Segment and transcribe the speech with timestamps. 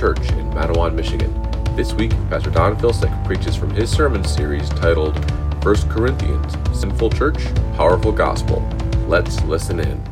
[0.00, 1.30] Church in Mattawan, Michigan.
[1.76, 5.14] This week, Pastor Don Filsick preaches from his sermon series titled
[5.62, 7.44] 1 Corinthians Sinful Church,
[7.76, 8.66] Powerful Gospel.
[9.08, 10.09] Let's listen in.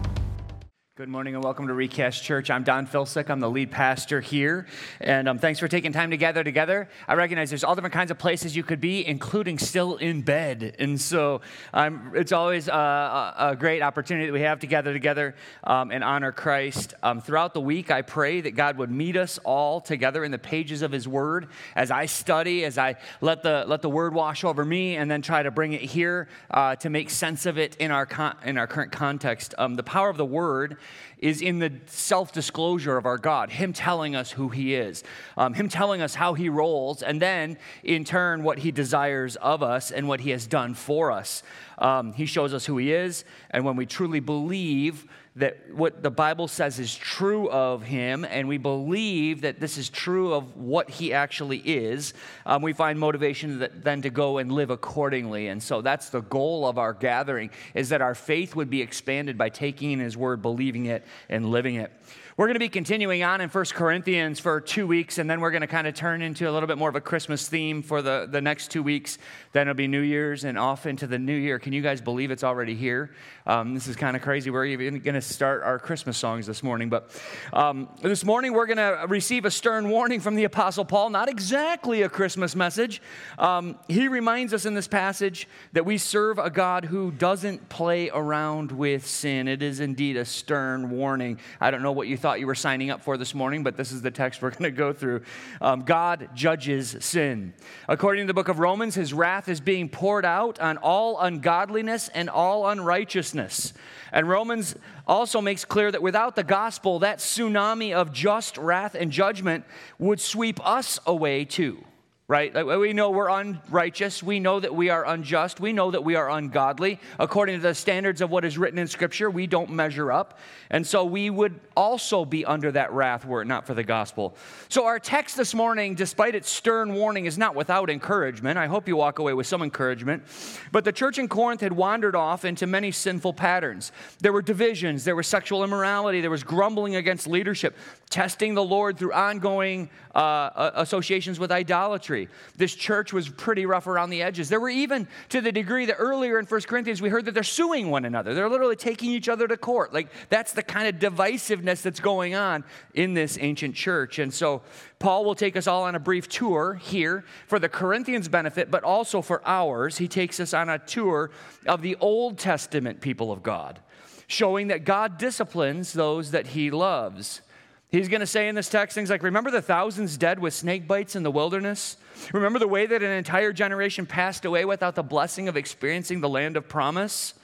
[1.08, 2.50] Good morning and welcome to Recast Church.
[2.50, 3.30] I'm Don Filsick.
[3.30, 4.66] I'm the lead pastor here.
[5.00, 6.86] And um, thanks for taking time to gather together.
[7.08, 10.76] I recognize there's all different kinds of places you could be, including still in bed.
[10.78, 11.40] And so
[11.72, 15.34] um, it's always a, a, a, great opportunity that we have to gather together
[15.64, 16.92] um, and honor Christ.
[17.02, 20.38] Um, throughout the week, I pray that God would meet us all together in the
[20.38, 24.44] pages of His Word as I study, as I let the, let the Word wash
[24.44, 27.76] over me, and then try to bring it here uh, to make sense of it
[27.76, 29.54] in our, con- in our current context.
[29.56, 30.76] Um, the power of the Word
[31.18, 35.04] is in the self disclosure of our God, Him telling us who He is,
[35.36, 39.62] um, Him telling us how He rolls, and then in turn what He desires of
[39.62, 41.42] us and what He has done for us.
[41.78, 45.06] Um, he shows us who He is, and when we truly believe
[45.38, 49.88] that what the Bible says is true of him, and we believe that this is
[49.88, 52.12] true of what he actually is,
[52.44, 55.48] um, we find motivation that, then to go and live accordingly.
[55.48, 59.38] And so that's the goal of our gathering, is that our faith would be expanded
[59.38, 61.92] by taking in his word, believing it, and living it.
[62.38, 65.50] We're going to be continuing on in 1 Corinthians for two weeks, and then we're
[65.50, 68.00] going to kind of turn into a little bit more of a Christmas theme for
[68.00, 69.18] the, the next two weeks.
[69.50, 71.58] Then it'll be New Year's and off into the new year.
[71.58, 73.10] Can you guys believe it's already here?
[73.44, 74.50] Um, this is kind of crazy.
[74.50, 76.88] We're even going to start our Christmas songs this morning.
[76.90, 77.10] But
[77.52, 81.10] um, this morning, we're going to receive a stern warning from the Apostle Paul.
[81.10, 83.02] Not exactly a Christmas message.
[83.36, 88.10] Um, he reminds us in this passage that we serve a God who doesn't play
[88.10, 89.48] around with sin.
[89.48, 91.40] It is indeed a stern warning.
[91.60, 93.78] I don't know what you thought thought you were signing up for this morning, but
[93.78, 95.22] this is the text we're going to go through.
[95.62, 97.54] Um, God judges sin.
[97.88, 102.10] According to the book of Romans, his wrath is being poured out on all ungodliness
[102.10, 103.72] and all unrighteousness.
[104.12, 109.10] And Romans also makes clear that without the gospel, that tsunami of just wrath and
[109.10, 109.64] judgment
[109.98, 111.82] would sweep us away too
[112.28, 112.54] right?
[112.66, 114.22] We know we're unrighteous.
[114.22, 115.60] We know that we are unjust.
[115.60, 117.00] We know that we are ungodly.
[117.18, 120.38] According to the standards of what is written in Scripture, we don't measure up.
[120.68, 124.36] And so we would also be under that wrath were it not for the gospel.
[124.68, 128.58] So our text this morning, despite its stern warning, is not without encouragement.
[128.58, 130.22] I hope you walk away with some encouragement.
[130.70, 133.90] But the church in Corinth had wandered off into many sinful patterns.
[134.20, 137.74] There were divisions, there was sexual immorality, there was grumbling against leadership,
[138.08, 142.28] testing the Lord through ongoing uh, associations with idolatry.
[142.56, 144.48] This church was pretty rough around the edges.
[144.48, 147.42] There were even to the degree that earlier in 1 Corinthians we heard that they're
[147.42, 148.34] suing one another.
[148.34, 149.92] They're literally taking each other to court.
[149.92, 152.64] Like that's the kind of divisiveness that's going on
[152.94, 154.18] in this ancient church.
[154.18, 154.62] And so
[154.98, 158.82] Paul will take us all on a brief tour here for the Corinthians' benefit, but
[158.84, 159.98] also for ours.
[159.98, 161.30] He takes us on a tour
[161.66, 163.78] of the Old Testament people of God,
[164.26, 167.42] showing that God disciplines those that he loves.
[167.90, 170.86] He's going to say in this text things like, Remember the thousands dead with snake
[170.86, 171.96] bites in the wilderness?
[172.32, 176.28] Remember the way that an entire generation passed away without the blessing of experiencing the
[176.28, 177.34] land of promise?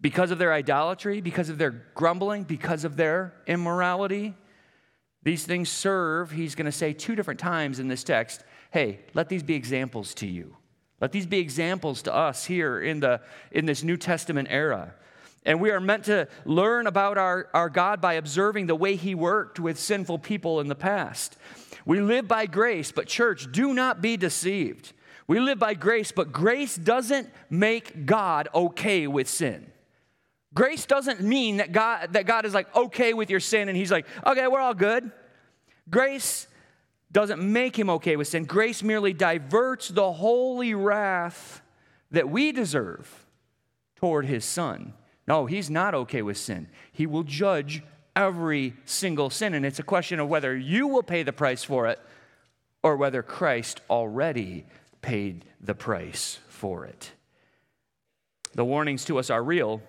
[0.00, 4.34] Because of their idolatry, because of their grumbling, because of their immorality?
[5.22, 9.28] These things serve, he's going to say two different times in this text, hey, let
[9.28, 10.56] these be examples to you.
[11.00, 14.94] Let these be examples to us here in, the, in this New Testament era.
[15.48, 19.14] And we are meant to learn about our, our God by observing the way He
[19.14, 21.38] worked with sinful people in the past.
[21.86, 24.92] We live by grace, but church, do not be deceived.
[25.26, 29.72] We live by grace, but grace doesn't make God okay with sin.
[30.52, 33.90] Grace doesn't mean that God, that God is like okay with your sin and He's
[33.90, 35.10] like, okay, we're all good.
[35.88, 36.46] Grace
[37.10, 38.44] doesn't make Him okay with sin.
[38.44, 41.62] Grace merely diverts the holy wrath
[42.10, 43.24] that we deserve
[43.96, 44.92] toward His Son.
[45.28, 46.68] No, he's not okay with sin.
[46.90, 47.82] He will judge
[48.16, 49.52] every single sin.
[49.52, 52.00] And it's a question of whether you will pay the price for it
[52.82, 54.64] or whether Christ already
[55.02, 57.12] paid the price for it.
[58.54, 59.82] The warnings to us are real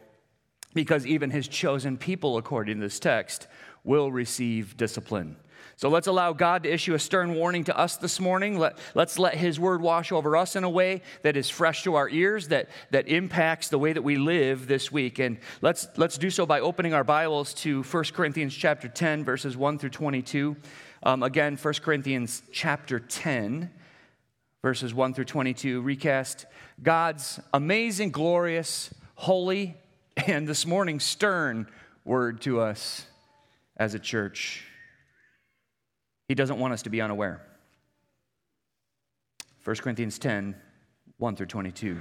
[0.73, 3.47] because even his chosen people, according to this text,
[3.85, 5.37] will receive discipline.
[5.79, 8.59] So let's allow God to issue a stern warning to us this morning.
[8.59, 11.95] Let, let's let His word wash over us in a way that is fresh to
[11.95, 15.19] our ears, that, that impacts the way that we live this week.
[15.19, 19.55] And let's, let's do so by opening our Bibles to 1 Corinthians chapter 10, verses
[19.55, 20.57] 1 through 22.
[21.03, 23.71] Um, again, 1 Corinthians chapter 10,
[24.61, 26.45] verses 1 through 22, recast
[26.83, 29.77] God's amazing, glorious, holy,
[30.27, 31.67] and this morning stern
[32.03, 33.05] word to us
[33.77, 34.65] as a church.
[36.29, 37.41] He doesn't want us to be unaware.
[39.63, 40.55] 1 Corinthians 10,
[41.17, 41.99] 1 through 22.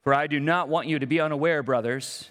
[0.00, 2.30] For I do not want you to be unaware, brothers,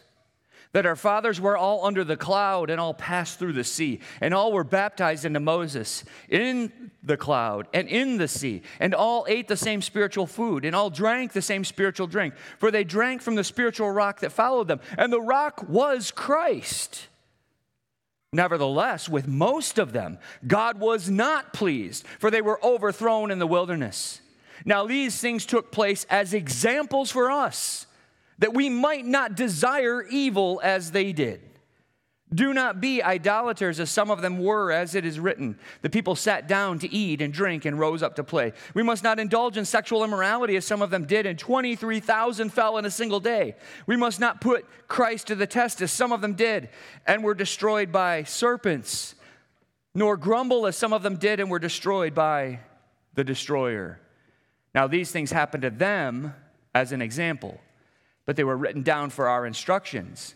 [0.71, 4.33] that our fathers were all under the cloud and all passed through the sea, and
[4.33, 9.48] all were baptized into Moses in the cloud and in the sea, and all ate
[9.48, 13.36] the same spiritual food, and all drank the same spiritual drink, for they drank from
[13.36, 17.07] the spiritual rock that followed them, and the rock was Christ.
[18.34, 23.48] Nevertheless, with most of them, God was not pleased, for they were overthrown in the
[23.48, 24.22] wilderness.
[24.66, 27.86] Now, these things took place as examples for us
[28.40, 31.42] that we might not desire evil as they did.
[32.34, 35.58] Do not be idolaters as some of them were, as it is written.
[35.82, 38.54] The people sat down to eat and drink and rose up to play.
[38.74, 42.78] We must not indulge in sexual immorality as some of them did, and 23,000 fell
[42.78, 43.56] in a single day.
[43.86, 46.70] We must not put Christ to the test as some of them did
[47.06, 49.16] and were destroyed by serpents,
[49.94, 52.62] nor grumble as some of them did and were destroyed by
[53.14, 54.00] the destroyer.
[54.74, 56.34] Now, these things happened to them
[56.74, 57.60] as an example
[58.26, 60.36] but they were written down for our instructions,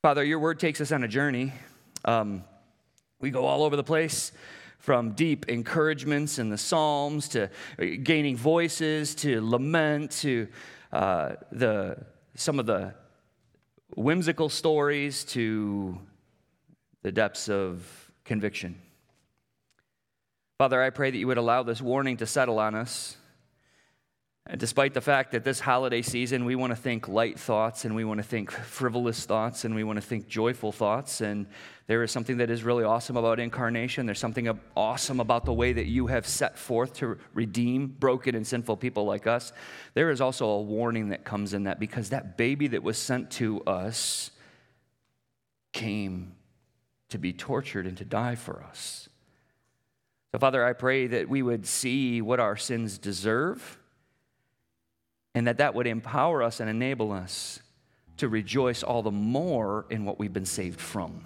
[0.00, 1.52] Father, your word takes us on a journey.
[2.04, 2.44] Um,
[3.18, 4.30] we go all over the place
[4.78, 7.50] from deep encouragements in the Psalms to
[8.04, 10.46] gaining voices to lament to
[10.92, 12.06] uh, the,
[12.36, 12.94] some of the
[13.96, 15.98] whimsical stories to
[17.02, 17.84] the depths of
[18.24, 18.80] conviction.
[20.58, 23.16] Father, I pray that you would allow this warning to settle on us
[24.56, 28.02] despite the fact that this holiday season we want to think light thoughts and we
[28.02, 31.46] want to think frivolous thoughts and we want to think joyful thoughts, and
[31.86, 34.06] there is something that is really awesome about incarnation.
[34.06, 38.46] There's something awesome about the way that you have set forth to redeem broken and
[38.46, 39.52] sinful people like us.
[39.92, 43.30] There is also a warning that comes in that because that baby that was sent
[43.32, 44.30] to us
[45.72, 46.32] came
[47.10, 49.10] to be tortured and to die for us.
[50.32, 53.78] So, Father, I pray that we would see what our sins deserve
[55.34, 57.60] and that that would empower us and enable us
[58.18, 61.24] to rejoice all the more in what we've been saved from.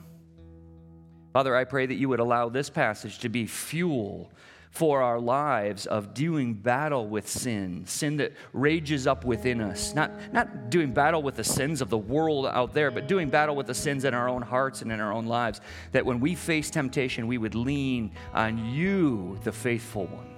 [1.32, 4.30] Father, I pray that you would allow this passage to be fuel
[4.72, 9.94] for our lives of doing battle with sin, sin that rages up within us.
[9.94, 13.54] Not, not doing battle with the sins of the world out there, but doing battle
[13.54, 15.60] with the sins in our own hearts and in our own lives.
[15.92, 20.28] That when we face temptation, we would lean on you, the faithful one.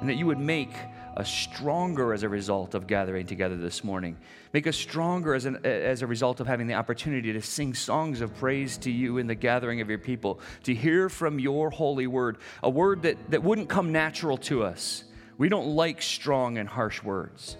[0.00, 0.72] And that you would make
[1.16, 4.16] us stronger as a result of gathering together this morning.
[4.52, 8.20] Make us stronger as, an, as a result of having the opportunity to sing songs
[8.20, 12.06] of praise to you in the gathering of your people, to hear from your holy
[12.06, 15.04] word, a word that, that wouldn't come natural to us.
[15.38, 17.56] We don't like strong and harsh words.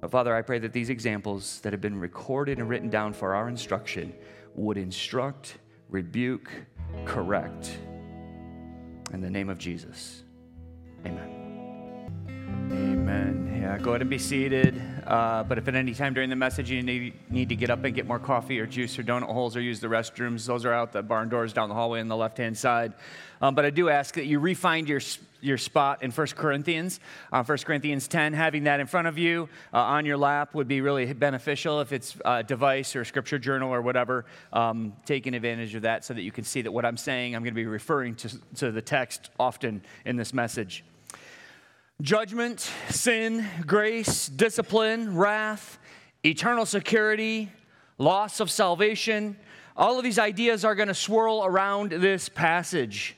[0.00, 3.34] But Father, I pray that these examples that have been recorded and written down for
[3.34, 4.12] our instruction
[4.54, 6.50] would instruct, rebuke,
[7.04, 7.78] correct.
[9.12, 10.24] In the name of Jesus,
[11.06, 11.41] amen.
[12.72, 13.58] Amen.
[13.60, 14.80] Yeah, go ahead and be seated.
[15.06, 17.84] Uh, but if at any time during the message you need, need to get up
[17.84, 20.72] and get more coffee or juice or donut holes or use the restrooms, those are
[20.72, 22.94] out the barn doors down the hallway on the left hand side.
[23.42, 25.00] Um, but I do ask that you refine your,
[25.42, 26.98] your spot in 1 Corinthians.
[27.30, 30.68] Uh, 1 Corinthians 10, having that in front of you uh, on your lap would
[30.68, 34.24] be really beneficial if it's a device or a scripture journal or whatever.
[34.52, 37.42] Um, taking advantage of that so that you can see that what I'm saying, I'm
[37.42, 40.84] going to be referring to, to the text often in this message.
[42.02, 45.78] Judgment, sin, grace, discipline, wrath,
[46.24, 47.48] eternal security,
[47.96, 49.36] loss of salvation.
[49.76, 53.16] All of these ideas are going to swirl around this passage.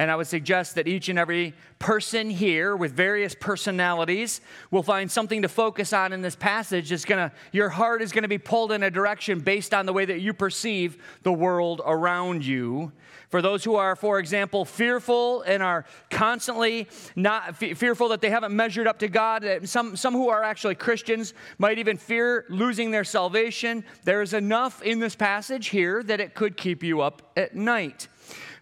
[0.00, 4.40] And I would suggest that each and every person here with various personalities
[4.70, 6.90] will find something to focus on in this passage.
[6.90, 9.92] It's gonna, your heart is going to be pulled in a direction based on the
[9.92, 12.92] way that you perceive the world around you.
[13.28, 18.56] For those who are, for example, fearful and are constantly not fearful that they haven't
[18.56, 22.90] measured up to God, eh, some, some who are actually Christians might even fear losing
[22.90, 23.84] their salvation.
[24.04, 28.08] There is enough in this passage here that it could keep you up at night.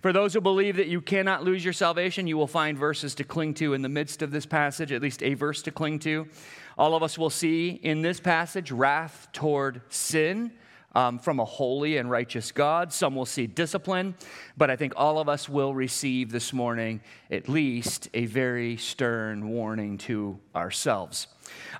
[0.01, 3.25] For those who believe that you cannot lose your salvation, you will find verses to
[3.25, 6.29] cling to in the midst of this passage, at least a verse to cling to.
[6.77, 10.53] All of us will see in this passage wrath toward sin.
[10.99, 12.93] Um, from a holy and righteous God.
[12.93, 14.17] Some will see discipline,
[14.57, 19.49] but I think all of us will receive this morning at least a very stern
[19.49, 21.29] warning to ourselves.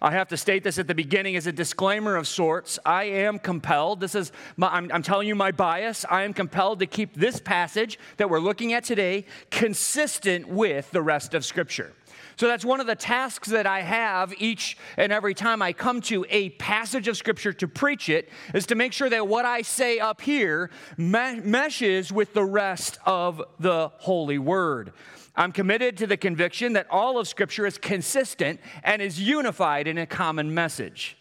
[0.01, 2.79] I have to state this at the beginning as a disclaimer of sorts.
[2.87, 6.79] I am compelled, this is, my, I'm, I'm telling you my bias, I am compelled
[6.79, 11.93] to keep this passage that we're looking at today consistent with the rest of Scripture.
[12.39, 16.01] So that's one of the tasks that I have each and every time I come
[16.03, 19.63] to a passage of Scripture to preach it, is to make sure that what I
[19.63, 24.93] say up here meshes with the rest of the Holy Word.
[25.35, 29.99] I'm committed to the conviction that all of Scripture is consistent and is unified in
[29.99, 31.17] a common message.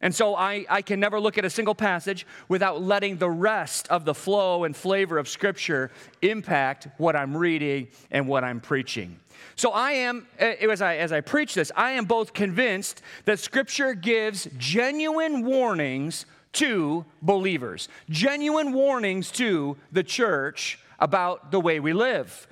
[0.00, 3.88] And so I, I can never look at a single passage without letting the rest
[3.88, 5.90] of the flow and flavor of Scripture
[6.22, 9.18] impact what I'm reading and what I'm preaching.
[9.56, 13.40] So I am, uh, as I, as I preach this, I am both convinced that
[13.40, 21.92] Scripture gives genuine warnings to believers, genuine warnings to the church about the way we
[21.92, 22.46] live.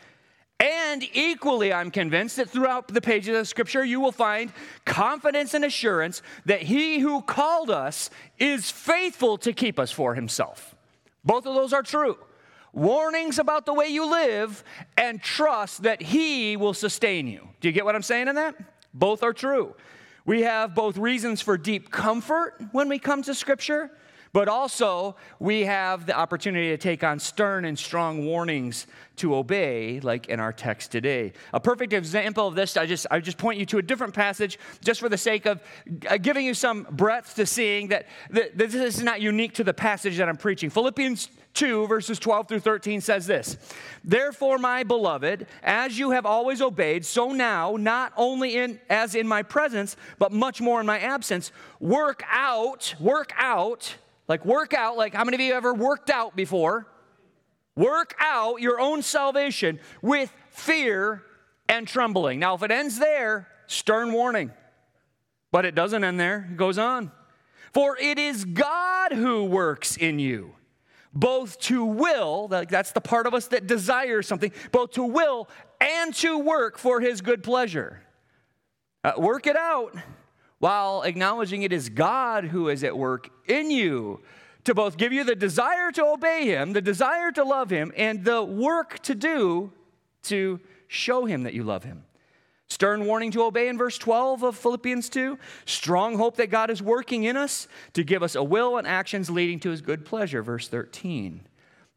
[0.59, 4.53] And equally, I'm convinced that throughout the pages of Scripture, you will find
[4.87, 8.09] confidence and assurance that He who called us
[8.39, 10.75] is faithful to keep us for Himself.
[11.25, 12.17] Both of those are true.
[12.73, 14.65] Warnings about the way you live
[14.97, 17.49] and trust that He will sustain you.
[17.61, 18.55] Do you get what I'm saying in that?
[18.95, 19.75] Both are true.
[20.25, 23.91] We have both reasons for deep comfort when we come to Scripture
[24.37, 29.99] but also, we have the opportunity to take on stern and strong warnings to obey,
[30.01, 31.33] like in our text today.
[31.55, 34.59] A perfect example of this, I just, I just point you to a different passage
[34.85, 35.63] just for the sake of
[36.07, 39.73] uh, giving you some breadth to seeing that, that this is not unique to the
[39.73, 40.69] passage that I'm preaching.
[40.69, 43.57] Philippians 2, verses 12 through 13 says this
[44.05, 49.27] Therefore, my beloved, as you have always obeyed, so now, not only in, as in
[49.27, 53.97] my presence, but much more in my absence, work out, work out
[54.29, 56.87] like, work out, like, how many of you ever worked out before?
[57.77, 61.23] Work out your own salvation with fear
[61.69, 62.39] and trembling.
[62.39, 64.51] Now, if it ends there, stern warning.
[65.53, 67.13] But it doesn't end there, it goes on.
[67.73, 70.55] For it is God who works in you,
[71.13, 75.49] both to will, that's the part of us that desires something, both to will
[75.81, 78.03] and to work for his good pleasure.
[79.05, 79.95] Uh, work it out
[80.59, 84.21] while acknowledging it is God who is at work in you
[84.65, 88.25] to both give you the desire to obey Him, the desire to love Him, and
[88.25, 89.73] the work to do
[90.25, 92.05] to show Him that you love Him.
[92.69, 95.39] Stern warning to obey in verse 12 of Philippians 2.
[95.67, 99.31] Strong hope that God is working in us to give us a will and actions
[99.31, 101.47] leading to His good pleasure, verse 13.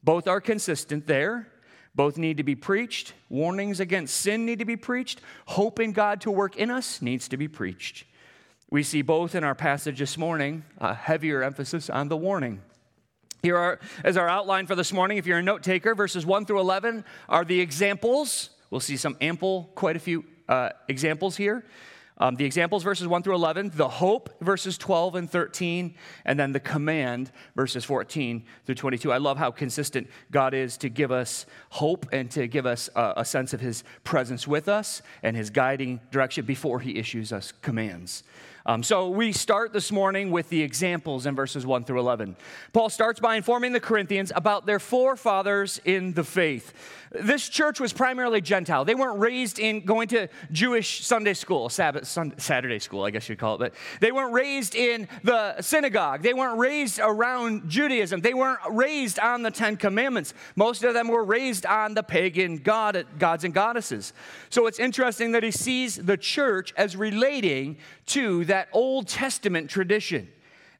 [0.03, 1.47] Both are consistent there.
[1.95, 3.13] Both need to be preached.
[3.29, 5.21] Warnings against sin need to be preached.
[5.47, 8.05] Hope in God to work in us needs to be preached.
[8.71, 12.61] We see both in our passage this morning a heavier emphasis on the warning.
[13.41, 16.45] Here are, as our outline for this morning, if you're a note taker, verses 1
[16.45, 18.51] through 11 are the examples.
[18.69, 21.65] We'll see some ample, quite a few uh, examples here.
[22.21, 25.95] Um, the examples, verses 1 through 11, the hope, verses 12 and 13,
[26.25, 29.11] and then the command, verses 14 through 22.
[29.11, 33.13] I love how consistent God is to give us hope and to give us a,
[33.17, 37.53] a sense of his presence with us and his guiding direction before he issues us
[37.61, 38.23] commands.
[38.65, 42.35] Um, so we start this morning with the examples in verses 1 through 11.
[42.73, 46.73] Paul starts by informing the Corinthians about their forefathers in the faith.
[47.11, 48.85] This church was primarily Gentile.
[48.85, 53.27] They weren't raised in going to Jewish Sunday school, Sabbath, Sunday, Saturday school, I guess
[53.27, 56.21] you'd call it, but they weren't raised in the synagogue.
[56.21, 58.21] They weren't raised around Judaism.
[58.21, 60.35] They weren't raised on the Ten Commandments.
[60.55, 64.13] Most of them were raised on the pagan god, gods and goddesses.
[64.49, 70.27] So it's interesting that he sees the church as relating to that Old Testament tradition.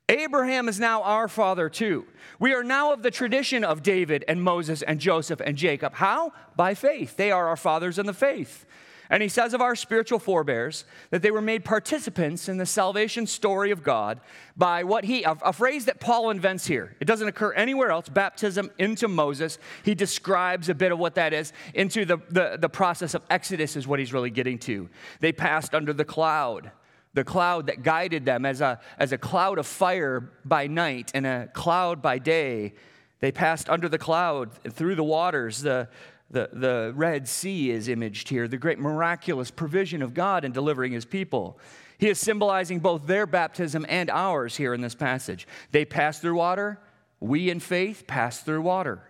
[0.09, 2.05] Abraham is now our father too.
[2.39, 5.93] We are now of the tradition of David and Moses and Joseph and Jacob.
[5.93, 6.33] How?
[6.55, 7.15] By faith.
[7.15, 8.65] They are our fathers in the faith.
[9.11, 13.25] And he says of our spiritual forebears that they were made participants in the salvation
[13.25, 14.19] story of God
[14.55, 16.95] by what he, a, phrase that Paul invents here.
[16.99, 19.57] It doesn't occur anywhere else, baptism into Moses.
[19.83, 21.53] He describes a bit of what that is.
[21.73, 24.89] Into the, the, the process of Exodus is what he's really getting to.
[25.21, 26.71] They passed under the cloud,
[27.13, 31.25] the cloud that guided them as a, as a cloud of fire by night and
[31.25, 32.73] a cloud by day.
[33.19, 35.61] They passed under the cloud and through the waters.
[35.61, 35.89] The,
[36.29, 40.91] the, the Red Sea is imaged here, the great miraculous provision of God in delivering
[40.91, 41.59] his people.
[41.97, 45.47] He is symbolizing both their baptism and ours here in this passage.
[45.71, 46.79] They pass through water,
[47.19, 49.08] we in faith pass through water.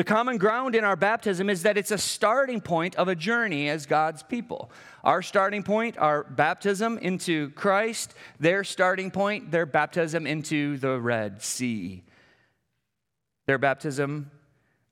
[0.00, 3.68] The common ground in our baptism is that it's a starting point of a journey
[3.68, 4.70] as God's people.
[5.04, 11.42] Our starting point, our baptism into Christ, their starting point, their baptism into the Red
[11.42, 12.02] Sea.
[13.44, 14.30] Their baptism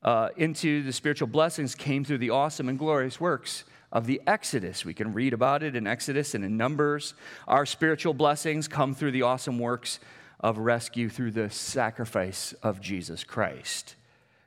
[0.02, 4.84] uh, into the spiritual blessings came through the awesome and glorious works of the Exodus.
[4.84, 7.14] We can read about it in Exodus and in Numbers.
[7.46, 10.00] Our spiritual blessings come through the awesome works
[10.38, 13.94] of rescue through the sacrifice of Jesus Christ.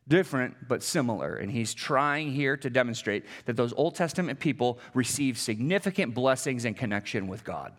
[0.07, 1.35] Different, but similar.
[1.35, 6.73] And he's trying here to demonstrate that those Old Testament people received significant blessings in
[6.73, 7.73] connection with God.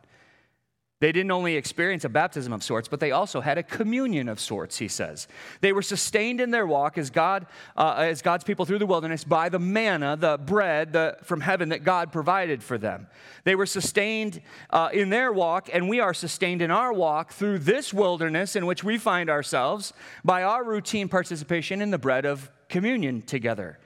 [1.03, 4.39] They didn't only experience a baptism of sorts, but they also had a communion of
[4.39, 5.27] sorts, he says.
[5.61, 9.25] They were sustained in their walk as, God, uh, as God's people through the wilderness
[9.25, 13.09] by the manna, the bread the, from heaven that God provided for them.
[13.43, 17.59] They were sustained uh, in their walk, and we are sustained in our walk through
[17.59, 19.93] this wilderness in which we find ourselves
[20.25, 23.81] by our routine participation in the bread of communion together.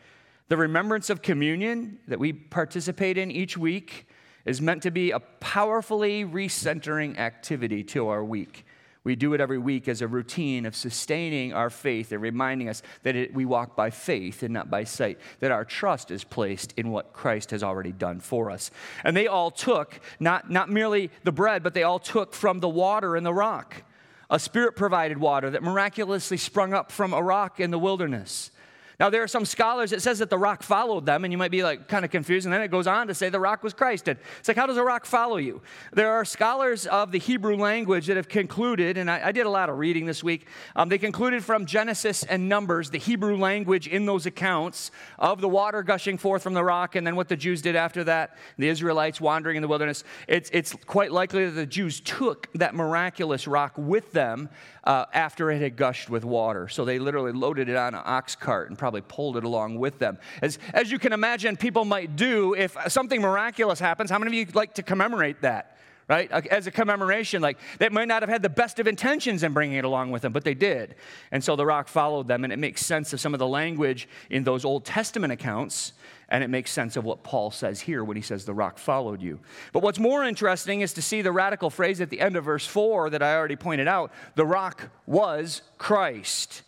[0.49, 4.07] The remembrance of communion that we participate in each week
[4.47, 8.65] is meant to be a powerfully recentering activity to our week.
[9.07, 12.83] We do it every week as a routine of sustaining our faith and reminding us
[13.05, 16.75] that it, we walk by faith and not by sight, that our trust is placed
[16.77, 18.73] in what Christ has already done for us.
[19.05, 22.69] And they all took, not, not merely the bread, but they all took from the
[22.69, 23.85] water and the rock,
[24.29, 28.51] a spirit provided water that miraculously sprung up from a rock in the wilderness.
[28.99, 31.51] Now, there are some scholars that says that the rock followed them, and you might
[31.51, 32.47] be like kind of confused.
[32.47, 34.09] And then it goes on to say the rock was Christ.
[34.09, 35.61] And it's like, how does a rock follow you?
[35.93, 39.51] There are scholars of the Hebrew language that have concluded, and I, I did a
[39.51, 40.47] lot of reading this week.
[40.75, 45.49] Um, they concluded from Genesis and Numbers, the Hebrew language in those accounts of the
[45.49, 48.69] water gushing forth from the rock, and then what the Jews did after that, the
[48.69, 50.05] Israelites wandering in the wilderness.
[50.27, 54.49] It's, it's quite likely that the Jews took that miraculous rock with them
[54.85, 56.69] uh, after it had gushed with water.
[56.69, 59.99] So they literally loaded it on an ox cart and probably pulled it along with
[59.99, 60.17] them.
[60.41, 64.11] As, as you can imagine, people might do if something miraculous happens.
[64.13, 65.73] How many of you like to commemorate that?
[66.09, 66.31] right?
[66.31, 69.77] As a commemoration, like they might not have had the best of intentions in bringing
[69.77, 70.95] it along with them, but they did.
[71.33, 74.09] And so the rock followed them, and it makes sense of some of the language
[74.31, 75.95] in those Old Testament accounts
[76.29, 79.23] and it makes sense of what Paul says here when he says the rock followed
[79.23, 79.39] you.
[79.73, 82.67] But what's more interesting is to see the radical phrase at the end of verse
[82.67, 86.63] 4 that I already pointed out the rock was Christ.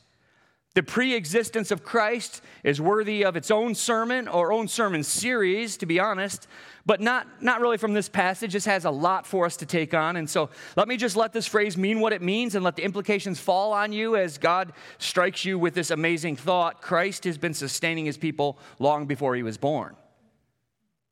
[0.78, 5.76] The pre existence of Christ is worthy of its own sermon or own sermon series,
[5.78, 6.46] to be honest,
[6.86, 8.52] but not, not really from this passage.
[8.52, 10.14] This has a lot for us to take on.
[10.14, 12.84] And so let me just let this phrase mean what it means and let the
[12.84, 17.54] implications fall on you as God strikes you with this amazing thought Christ has been
[17.54, 19.96] sustaining his people long before he was born.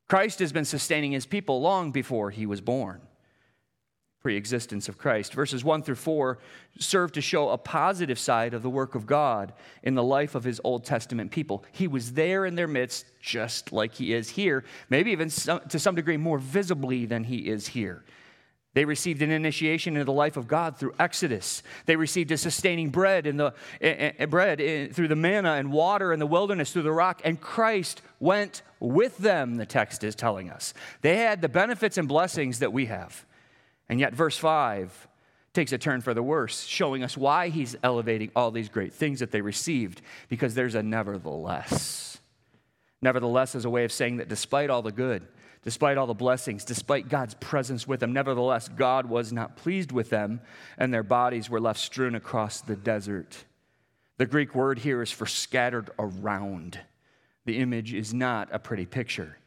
[0.07, 3.01] Christ has been sustaining his people long before he was born
[4.21, 5.33] pre-existence of Christ.
[5.33, 6.37] Verses 1 through 4
[6.79, 9.53] serve to show a positive side of the work of God
[9.83, 11.63] in the life of his Old Testament people.
[11.71, 15.79] He was there in their midst just like he is here, maybe even some, to
[15.79, 18.03] some degree more visibly than he is here.
[18.77, 21.63] They received an initiation into the life of God through Exodus.
[21.87, 26.13] They received a sustaining bread in the uh, bread in, through the manna and water
[26.13, 29.55] in the wilderness through the rock, and Christ went with them.
[29.55, 33.25] The text is telling us they had the benefits and blessings that we have.
[33.89, 35.07] And yet, verse 5
[35.53, 39.19] takes a turn for the worse, showing us why he's elevating all these great things
[39.21, 42.19] that they received, because there's a nevertheless.
[43.01, 45.27] Nevertheless is a way of saying that despite all the good,
[45.63, 50.09] despite all the blessings, despite God's presence with them, nevertheless, God was not pleased with
[50.09, 50.41] them,
[50.77, 53.45] and their bodies were left strewn across the desert.
[54.17, 56.79] The Greek word here is for scattered around.
[57.45, 59.37] The image is not a pretty picture.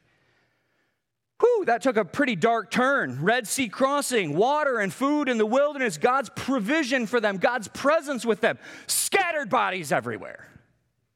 [1.41, 3.23] Whew, that took a pretty dark turn.
[3.23, 8.27] Red Sea crossing, water and food in the wilderness, God's provision for them, God's presence
[8.27, 10.47] with them, scattered bodies everywhere.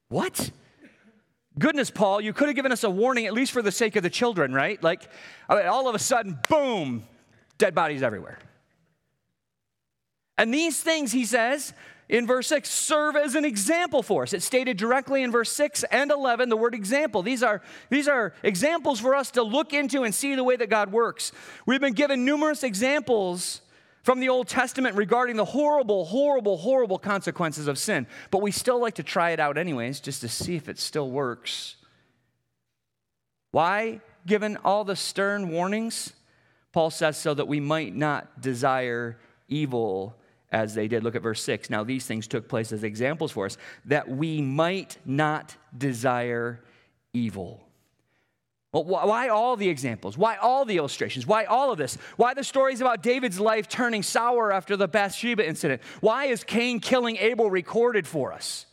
[0.09, 0.51] What?
[1.57, 4.03] Goodness, Paul, you could have given us a warning, at least for the sake of
[4.03, 4.81] the children, right?
[4.83, 5.03] Like,
[5.47, 7.03] all of a sudden, boom,
[7.57, 8.39] dead bodies everywhere.
[10.37, 11.73] And these things, he says,
[12.07, 14.33] in verse 6 serve as an example for us.
[14.33, 17.23] It's stated directly in verse 6 and 11, the word example.
[17.23, 20.69] These are, these are examples for us to look into and see the way that
[20.69, 21.31] God works.
[21.65, 23.61] We've been given numerous examples
[24.03, 28.79] from the Old Testament regarding the horrible, horrible, horrible consequences of sin, but we still
[28.79, 31.77] like to try it out anyways just to see if it still works.
[33.49, 36.13] Why, given all the stern warnings?
[36.71, 40.15] Paul says so that we might not desire evil
[40.55, 41.03] as they did.
[41.03, 41.69] Look at verse 6.
[41.69, 46.61] Now, these things took place as examples for us, that we might not desire
[47.11, 47.61] evil.
[48.71, 50.17] Well, why all the examples?
[50.17, 51.27] Why all the illustrations?
[51.27, 51.97] Why all of this?
[52.15, 55.81] Why the stories about David's life turning sour after the Bathsheba incident?
[55.99, 58.65] Why is Cain killing Abel recorded for us?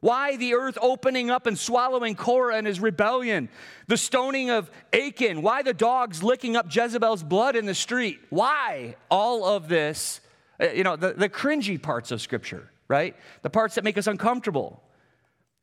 [0.00, 3.48] Why the earth opening up and swallowing Korah and his rebellion?
[3.86, 5.40] The stoning of Achan?
[5.40, 8.20] Why the dogs licking up Jezebel's blood in the street?
[8.28, 10.20] Why all of this
[10.60, 13.16] Uh, you know, the, the cringy parts of Scripture, right?
[13.42, 14.82] The parts that make us uncomfortable.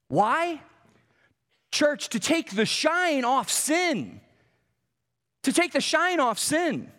[0.08, 0.62] Why?
[1.72, 4.20] Church, to take the shine off sin.
[5.44, 6.92] To take the shine off sin.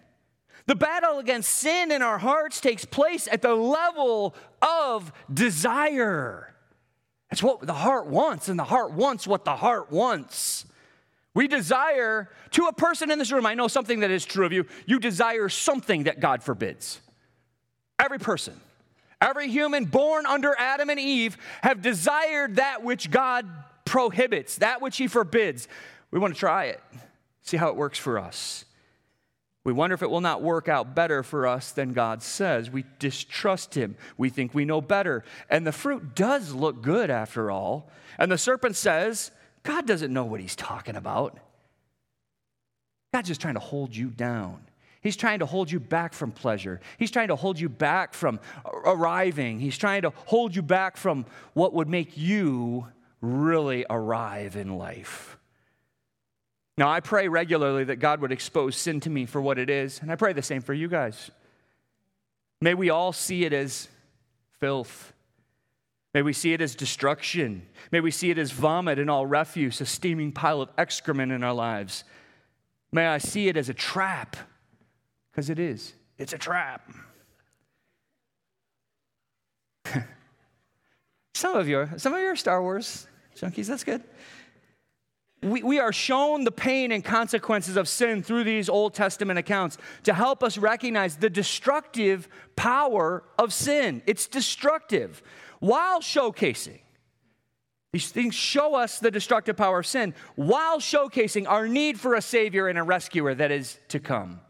[0.67, 6.55] The battle against sin in our hearts takes place at the level of desire.
[7.31, 10.67] That's what the heart wants, and the heart wants what the heart wants.
[11.35, 14.53] We desire, to a person in this room, I know something that is true of
[14.53, 17.01] you, you desire something that God forbids.
[18.03, 18.61] Every person,
[19.21, 23.47] every human born under Adam and Eve have desired that which God
[23.85, 25.69] prohibits, that which He forbids.
[26.11, 26.83] We want to try it,
[27.43, 28.65] see how it works for us.
[29.65, 32.69] We wonder if it will not work out better for us than God says.
[32.69, 33.95] We distrust Him.
[34.19, 35.23] We think we know better.
[35.49, 37.89] And the fruit does look good after all.
[38.19, 39.31] And the serpent says,
[39.63, 41.39] God doesn't know what He's talking about.
[43.15, 44.65] God's just trying to hold you down.
[45.03, 46.81] He's trying to hold you back from pleasure.
[46.97, 48.39] He's trying to hold you back from
[48.85, 49.59] arriving.
[49.59, 52.87] He's trying to hold you back from what would make you
[53.21, 55.37] really arrive in life.
[56.79, 60.01] Now, I pray regularly that God would expose sin to me for what it is,
[60.01, 61.31] and I pray the same for you guys.
[62.61, 63.89] May we all see it as
[64.61, 65.13] filth.
[66.15, 67.67] May we see it as destruction.
[67.91, 71.43] May we see it as vomit and all refuse, a steaming pile of excrement in
[71.43, 72.05] our lives.
[72.93, 74.37] May I see it as a trap
[75.33, 75.95] because it is.
[76.19, 76.89] It's a trap.
[81.35, 83.67] some of you, are, some of you are Star Wars junkies.
[83.67, 84.03] That's good.
[85.43, 89.79] We, we are shown the pain and consequences of sin through these Old Testament accounts
[90.05, 94.03] to help us recognize the destructive power of sin.
[94.07, 95.21] It's destructive
[95.59, 96.79] while showcasing.
[97.93, 102.23] These things show us the destructive power of sin while showcasing our need for a
[102.23, 104.41] Savior and a rescuer that is to come.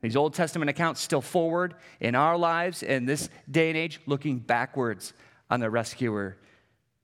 [0.00, 4.38] These Old Testament accounts still forward in our lives in this day and age, looking
[4.38, 5.12] backwards
[5.50, 6.36] on the rescuer,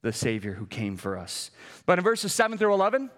[0.02, 1.50] the Savior who came for us.
[1.84, 3.10] But in verses 7 through 11,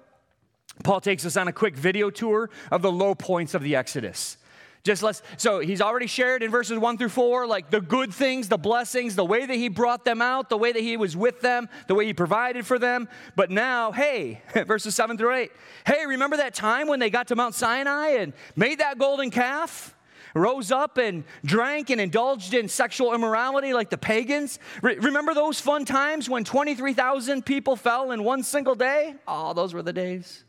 [0.82, 4.38] Paul takes us on a quick video tour of the low points of the Exodus.
[4.84, 8.48] Just let's, so he's already shared in verses one through four, like the good things,
[8.48, 11.40] the blessings, the way that he brought them out, the way that he was with
[11.40, 13.08] them, the way he provided for them.
[13.36, 15.52] But now, hey, verses seven through eight,
[15.86, 19.94] hey, remember that time when they got to Mount Sinai and made that golden calf?
[20.34, 24.58] Rose up and drank and indulged in sexual immorality like the pagans.
[24.82, 29.14] Re- remember those fun times when 23,000 people fell in one single day?
[29.26, 30.44] Oh, those were the days.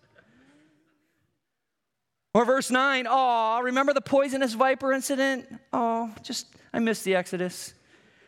[2.34, 5.48] Or verse 9, oh, remember the poisonous viper incident?
[5.74, 7.74] Oh, just, I miss the Exodus.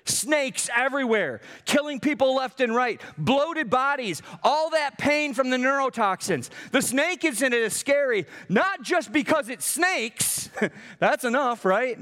[0.06, 6.50] Snakes everywhere, killing people left and right, bloated bodies, all that pain from the neurotoxins.
[6.72, 10.50] The snake incident is scary, not just because it snakes,
[11.00, 12.00] that's enough, right?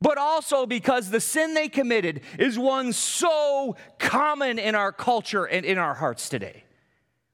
[0.00, 5.64] But also because the sin they committed is one so common in our culture and
[5.64, 6.64] in our hearts today.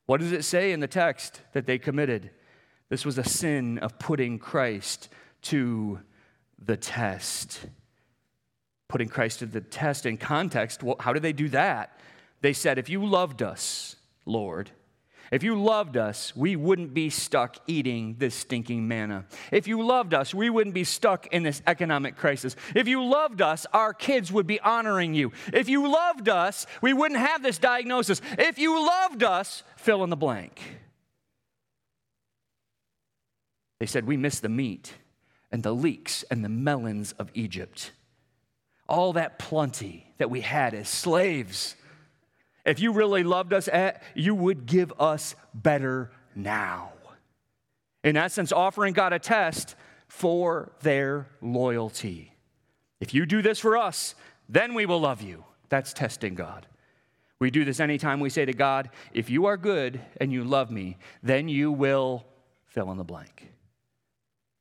[0.04, 2.30] What does it say in the text that they committed?
[2.88, 5.08] This was a sin of putting Christ
[5.42, 6.00] to
[6.58, 7.66] the test.
[8.88, 11.98] Putting Christ to the test in context, well, how did they do that?
[12.40, 14.70] They said, If you loved us, Lord,
[15.30, 19.24] if you loved us, we wouldn't be stuck eating this stinking manna.
[19.50, 22.54] If you loved us, we wouldn't be stuck in this economic crisis.
[22.74, 25.32] If you loved us, our kids would be honoring you.
[25.52, 28.20] If you loved us, we wouldn't have this diagnosis.
[28.38, 30.60] If you loved us, fill in the blank.
[33.84, 34.94] They said, We miss the meat
[35.52, 37.92] and the leeks and the melons of Egypt.
[38.88, 41.76] All that plenty that we had as slaves.
[42.64, 46.92] If you really loved us, eh, you would give us better now.
[48.02, 49.76] In essence, offering God a test
[50.08, 52.32] for their loyalty.
[53.00, 54.14] If you do this for us,
[54.48, 55.44] then we will love you.
[55.68, 56.66] That's testing God.
[57.38, 60.70] We do this anytime we say to God, If you are good and you love
[60.70, 62.24] me, then you will
[62.64, 63.50] fill in the blank.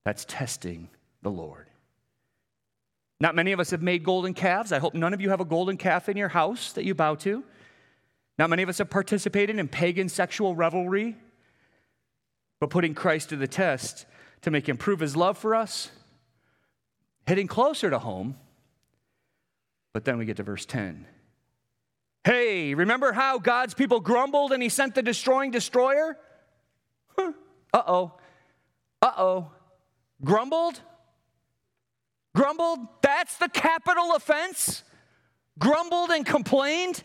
[0.06, 0.90] That's testing
[1.22, 1.68] the Lord.
[3.20, 4.72] Not many of us have made golden calves.
[4.72, 7.16] I hope none of you have a golden calf in your house that you bow
[7.16, 7.44] to.
[8.38, 11.16] Not many of us have participated in pagan sexual revelry.
[12.60, 14.06] But putting Christ to the test
[14.42, 15.90] to make him prove his love for us,
[17.26, 18.36] hitting closer to home.
[19.94, 21.06] But then we get to verse 10.
[22.24, 26.18] Hey, remember how God's people grumbled and he sent the destroying destroyer?
[27.18, 27.34] Huh.
[27.74, 28.14] Uh oh.
[29.02, 29.52] Uh oh.
[30.24, 30.80] Grumbled?
[32.36, 32.80] Grumbled?
[33.02, 34.84] That's the capital offense?
[35.60, 37.04] Grumbled and complained?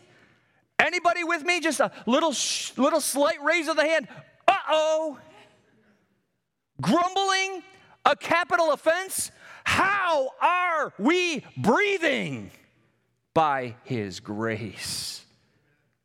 [0.79, 1.59] Anybody with me?
[1.59, 2.33] Just a little,
[2.77, 4.07] little slight raise of the hand.
[4.47, 5.17] Uh oh.
[6.81, 7.61] Grumbling,
[8.05, 9.31] a capital offense?
[9.65, 12.51] How are we breathing?
[13.33, 15.25] By His grace.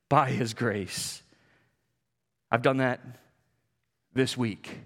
[0.09, 1.23] By His grace.
[2.51, 3.01] I've done that
[4.13, 4.81] this week.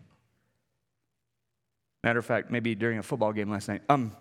[2.05, 3.83] Matter of fact, maybe during a football game last night.
[3.89, 4.13] Um,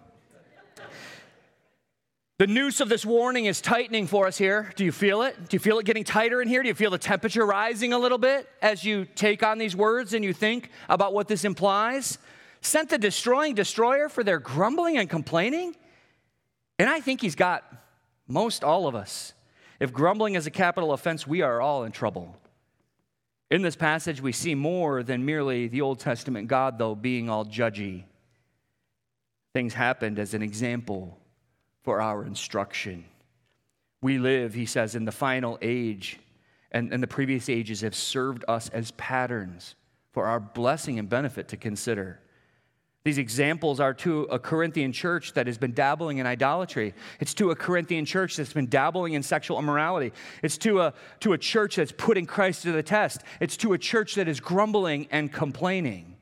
[2.40, 4.72] the noose of this warning is tightening for us here.
[4.76, 5.36] Do you feel it?
[5.50, 6.62] Do you feel it getting tighter in here?
[6.62, 10.14] Do you feel the temperature rising a little bit as you take on these words
[10.14, 12.20] and you think about what this implies?
[12.62, 15.76] Sent the destroying destroyer for their grumbling and complaining?
[16.78, 17.64] And I think he's got
[18.28, 19.34] most all of us.
[19.80, 22.36] If grumbling is a capital offense, we are all in trouble.
[23.50, 27.46] In this passage, we see more than merely the Old Testament God, though, being all
[27.46, 28.04] judgy.
[29.54, 31.18] Things happened as an example
[31.84, 33.06] for our instruction.
[34.02, 36.20] We live, he says, in the final age,
[36.72, 39.76] and, and the previous ages have served us as patterns
[40.12, 42.20] for our blessing and benefit to consider.
[43.08, 46.94] These examples are to a Corinthian church that has been dabbling in idolatry.
[47.22, 50.12] It's to a Corinthian church that's been dabbling in sexual immorality.
[50.44, 53.22] It's to a, to a church that's putting Christ to the test.
[53.40, 56.18] It's to a church that is grumbling and complaining.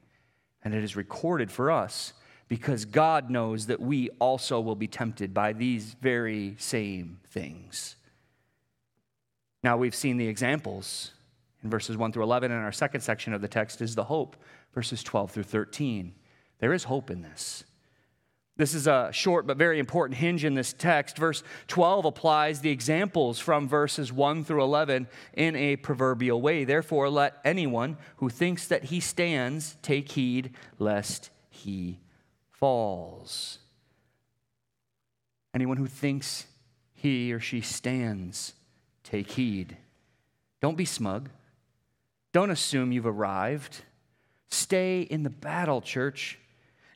[0.61, 2.13] And it is recorded for us
[2.49, 7.95] because God knows that we also will be tempted by these very same things.
[9.63, 11.13] Now, we've seen the examples
[11.63, 14.35] in verses 1 through 11, and our second section of the text is the hope,
[14.75, 16.13] verses 12 through 13.
[16.65, 17.63] There is hope in this.
[18.57, 21.15] This is a short but very important hinge in this text.
[21.15, 26.63] Verse 12 applies the examples from verses 1 through 11 in a proverbial way.
[26.63, 31.99] Therefore, let anyone who thinks that he stands take heed lest he
[32.49, 33.59] falls.
[35.53, 36.47] Anyone who thinks
[36.95, 38.55] he or she stands,
[39.03, 39.77] take heed.
[40.61, 41.29] Don't be smug.
[42.31, 43.83] Don't assume you've arrived.
[44.49, 46.39] Stay in the battle, church.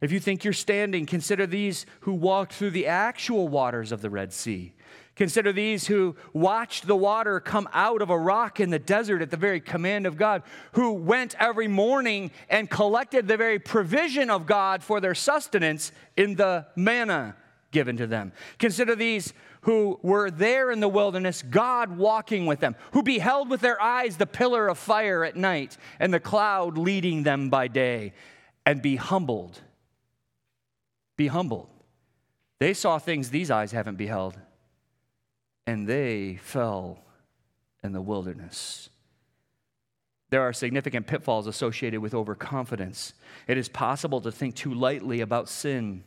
[0.02, 4.10] If you think you're standing, consider these who walked through the actual waters of the
[4.10, 4.74] Red Sea.
[5.16, 9.30] Consider these who watched the water come out of a rock in the desert at
[9.30, 14.46] the very command of God, who went every morning and collected the very provision of
[14.46, 17.36] God for their sustenance in the manna
[17.72, 18.32] given to them.
[18.58, 23.60] Consider these who were there in the wilderness, God walking with them, who beheld with
[23.60, 28.14] their eyes the pillar of fire at night and the cloud leading them by day,
[28.66, 29.62] and be humbled.
[31.19, 31.67] Be humbled.
[32.60, 34.39] They saw things these eyes haven't beheld
[35.67, 37.03] and they fell
[37.84, 38.89] in the wilderness.
[40.29, 43.15] There are significant pitfalls associated with overconfidence.
[43.49, 46.05] It is possible to think too lightly about sin.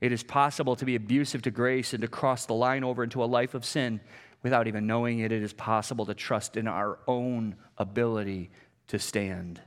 [0.00, 3.22] It is possible to be abusive to grace and to cross the line over into
[3.22, 4.00] a life of sin
[4.42, 5.30] without even knowing it.
[5.30, 8.50] It is possible to trust in our own ability
[8.86, 9.60] to stand.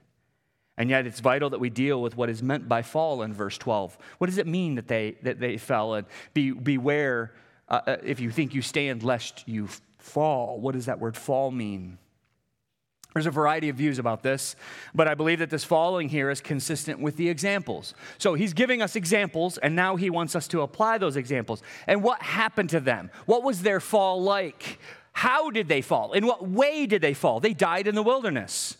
[0.77, 3.57] And yet, it's vital that we deal with what is meant by fall in verse
[3.57, 3.97] 12.
[4.19, 5.95] What does it mean that they, that they fell?
[5.95, 7.33] And be, beware
[7.67, 10.59] uh, uh, if you think you stand, lest you fall.
[10.59, 11.97] What does that word fall mean?
[13.13, 14.55] There's a variety of views about this,
[14.93, 17.95] but I believe that this following here is consistent with the examples.
[18.19, 21.63] So he's giving us examples, and now he wants us to apply those examples.
[21.87, 23.09] And what happened to them?
[23.25, 24.79] What was their fall like?
[25.13, 26.13] How did they fall?
[26.13, 27.39] In what way did they fall?
[27.39, 28.77] They died in the wilderness.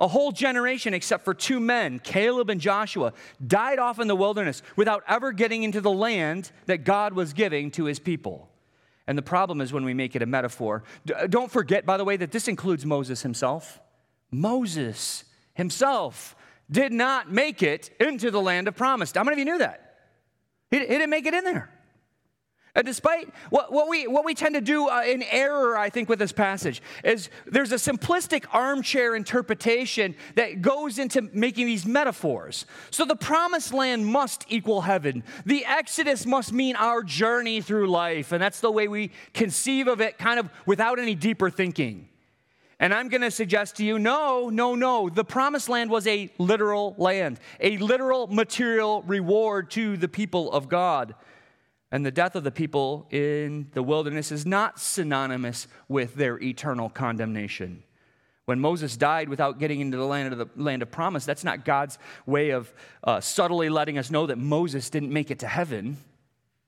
[0.00, 3.12] A whole generation, except for two men, Caleb and Joshua,
[3.44, 7.70] died off in the wilderness without ever getting into the land that God was giving
[7.72, 8.48] to his people.
[9.08, 10.84] And the problem is when we make it a metaphor.
[11.12, 13.80] Uh, don't forget, by the way, that this includes Moses himself.
[14.30, 16.36] Moses himself
[16.70, 19.10] did not make it into the land of promise.
[19.12, 19.96] How many of you knew that?
[20.70, 21.70] He, he didn't make it in there.
[22.74, 26.08] And despite what, what, we, what we tend to do uh, in error, I think,
[26.08, 32.66] with this passage, is there's a simplistic armchair interpretation that goes into making these metaphors.
[32.90, 35.24] So the promised land must equal heaven.
[35.44, 38.32] The Exodus must mean our journey through life.
[38.32, 42.08] And that's the way we conceive of it, kind of without any deeper thinking.
[42.80, 45.08] And I'm going to suggest to you no, no, no.
[45.08, 50.68] The promised land was a literal land, a literal material reward to the people of
[50.68, 51.14] God.
[51.90, 56.90] And the death of the people in the wilderness is not synonymous with their eternal
[56.90, 57.82] condemnation.
[58.44, 61.64] When Moses died without getting into the land of the land of promise, that's not
[61.64, 62.72] God's way of
[63.04, 65.98] uh, subtly letting us know that Moses didn't make it to heaven.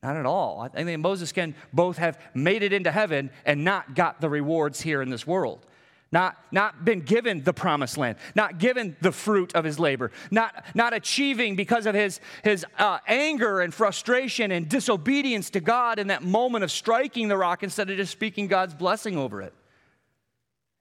[0.02, 0.60] Not at all.
[0.74, 4.80] I think Moses can both have made it into heaven and not got the rewards
[4.80, 5.66] here in this world
[6.12, 10.64] not, not been given the promised land, not given the fruit of his labor, not,
[10.74, 16.08] not achieving because of his, his uh, anger and frustration and disobedience to God in
[16.08, 19.54] that moment of striking the rock instead of just speaking God's blessing over it.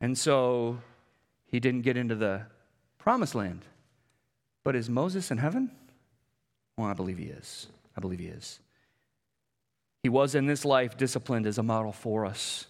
[0.02, 0.80] And so
[1.46, 2.44] he didn't get into the
[2.98, 3.66] promised land.
[4.64, 5.72] But is Moses in heaven?
[6.76, 7.68] Well, I believe he is.
[7.96, 8.60] I believe he is.
[10.02, 12.68] He was in this life disciplined as a model for us.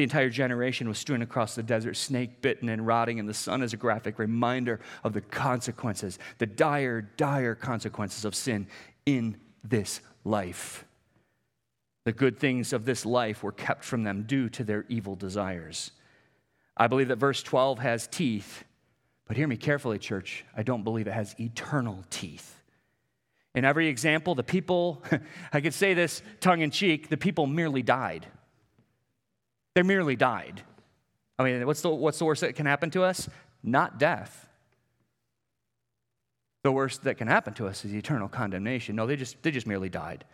[0.00, 3.60] The entire generation was strewn across the desert, snake bitten and rotting in the sun
[3.60, 8.66] as a graphic reminder of the consequences, the dire, dire consequences of sin
[9.04, 10.86] in this life.
[12.06, 15.90] The good things of this life were kept from them due to their evil desires.
[16.78, 18.64] I believe that verse 12 has teeth,
[19.28, 20.46] but hear me carefully, church.
[20.56, 22.58] I don't believe it has eternal teeth.
[23.54, 25.02] In every example, the people,
[25.52, 28.26] I could say this tongue in cheek, the people merely died.
[29.80, 30.60] They merely died.
[31.38, 33.30] I mean, what's the, what's the worst that can happen to us?
[33.62, 34.46] Not death.
[36.64, 38.94] The worst that can happen to us is eternal condemnation.
[38.94, 40.26] No, they just, they just merely died.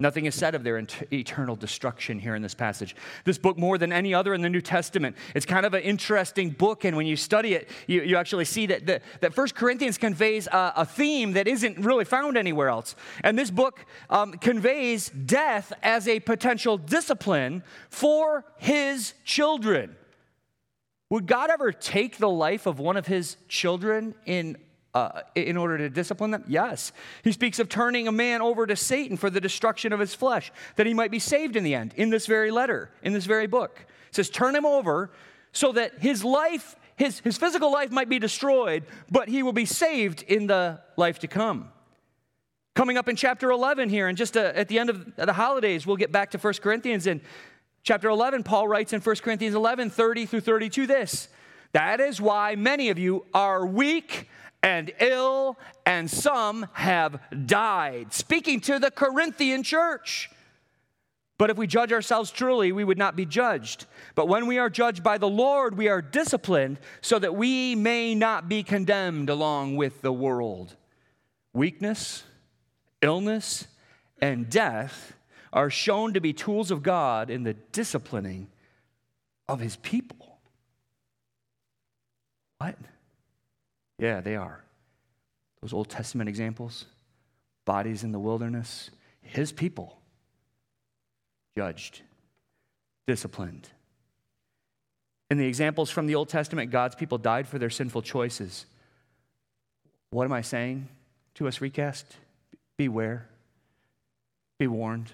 [0.00, 0.82] Nothing is said of their
[1.12, 2.96] eternal destruction here in this passage.
[3.24, 6.50] This book, more than any other in the New Testament, it's kind of an interesting
[6.50, 6.84] book.
[6.84, 10.46] And when you study it, you, you actually see that, that, that 1 Corinthians conveys
[10.46, 12.96] a, a, theme that isn't really found anywhere else.
[13.22, 19.96] And this book um, conveys death as a potential discipline for his children.
[21.10, 24.56] Would God ever take the life of one of his children in
[24.94, 26.44] uh, in order to discipline them?
[26.46, 26.92] Yes.
[27.22, 30.52] He speaks of turning a man over to Satan for the destruction of his flesh,
[30.76, 33.46] that he might be saved in the end, in this very letter, in this very
[33.46, 33.86] book.
[34.08, 35.10] It says, turn him over
[35.52, 39.64] so that his life, his, his physical life might be destroyed, but he will be
[39.64, 41.70] saved in the life to come.
[42.74, 45.86] Coming up in chapter 11 here, and just uh, at the end of the holidays,
[45.86, 47.06] we'll get back to 1 Corinthians.
[47.06, 47.20] In
[47.82, 51.28] chapter 11, Paul writes in 1 Corinthians 11, 30 through 32 this
[51.72, 54.28] That is why many of you are weak
[54.62, 58.12] and ill, and some have died.
[58.12, 60.30] Speaking to the Corinthian church.
[61.38, 63.86] But if we judge ourselves truly, we would not be judged.
[64.14, 68.14] But when we are judged by the Lord, we are disciplined so that we may
[68.14, 70.76] not be condemned along with the world.
[71.54, 72.24] Weakness,
[73.00, 73.66] illness,
[74.20, 75.14] and death
[75.50, 78.48] are shown to be tools of God in the disciplining
[79.48, 80.38] of his people.
[82.58, 82.76] What?
[84.00, 84.64] Yeah, they are.
[85.60, 86.86] Those Old Testament examples,
[87.66, 89.98] bodies in the wilderness, his people
[91.54, 92.00] judged,
[93.06, 93.68] disciplined.
[95.30, 98.64] In the examples from the Old Testament, God's people died for their sinful choices.
[100.10, 100.88] What am I saying
[101.34, 102.04] to us, ReCAST?
[102.78, 103.28] Beware,
[104.58, 105.12] be warned.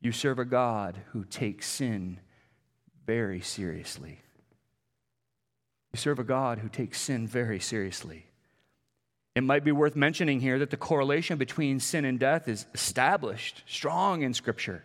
[0.00, 2.20] You serve a God who takes sin
[3.06, 4.20] very seriously.
[5.94, 8.26] We serve a God who takes sin very seriously.
[9.36, 13.62] It might be worth mentioning here that the correlation between sin and death is established,
[13.68, 14.82] strong in Scripture,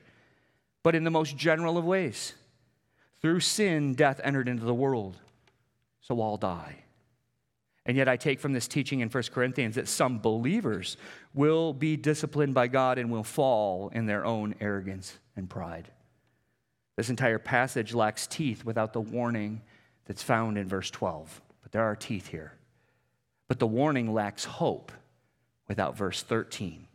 [0.83, 2.35] but in the most general of ways.
[3.23, 5.17] Through sin, death entered into the world,
[5.99, 6.75] so all die.
[7.87, 10.95] And yet, I take from this teaching in 1 Corinthians that some believers
[11.33, 15.89] will be disciplined by God and will fall in their own arrogance and pride.
[16.97, 19.63] This entire passage lacks teeth without the warning
[20.09, 21.39] that's found in verse 12.
[21.61, 22.53] But there are teeth here.
[23.47, 24.91] But the warning lacks hope
[25.67, 26.87] without verse 13.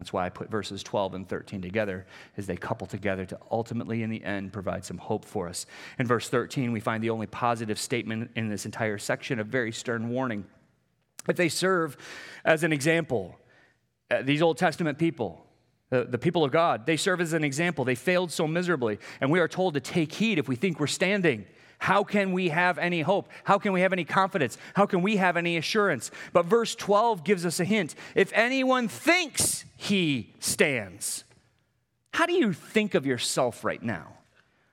[0.00, 4.02] That's why I put verses 12 and 13 together as they couple together to ultimately,
[4.02, 5.64] in the end, provide some hope for us.
[6.00, 9.70] In verse 13, we find the only positive statement in this entire section, a very
[9.70, 10.44] stern warning.
[11.26, 11.96] But they serve
[12.44, 13.38] as an example.
[14.10, 15.46] Uh, these Old Testament people,
[15.90, 17.84] the, the people of God, they serve as an example.
[17.84, 18.98] They failed so miserably.
[19.20, 21.46] And we are told to take heed if we think we're standing.
[21.80, 23.30] How can we have any hope?
[23.42, 24.58] How can we have any confidence?
[24.74, 26.10] How can we have any assurance?
[26.34, 27.94] But verse 12 gives us a hint.
[28.14, 31.24] If anyone thinks he stands,
[32.12, 34.18] how do you think of yourself right now?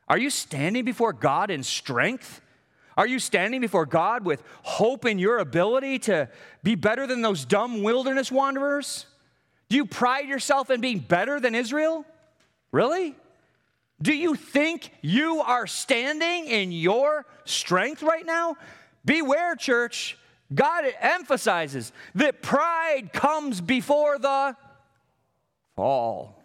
[0.09, 2.41] Are you standing before God in strength?
[2.97, 6.27] Are you standing before God with hope in your ability to
[6.61, 9.05] be better than those dumb wilderness wanderers?
[9.69, 12.05] Do you pride yourself in being better than Israel?
[12.73, 13.15] Really?
[14.01, 18.55] Do you think you are standing in your strength right now?
[19.05, 20.17] Beware, church.
[20.53, 24.55] God emphasizes that pride comes before the
[25.75, 26.37] fall.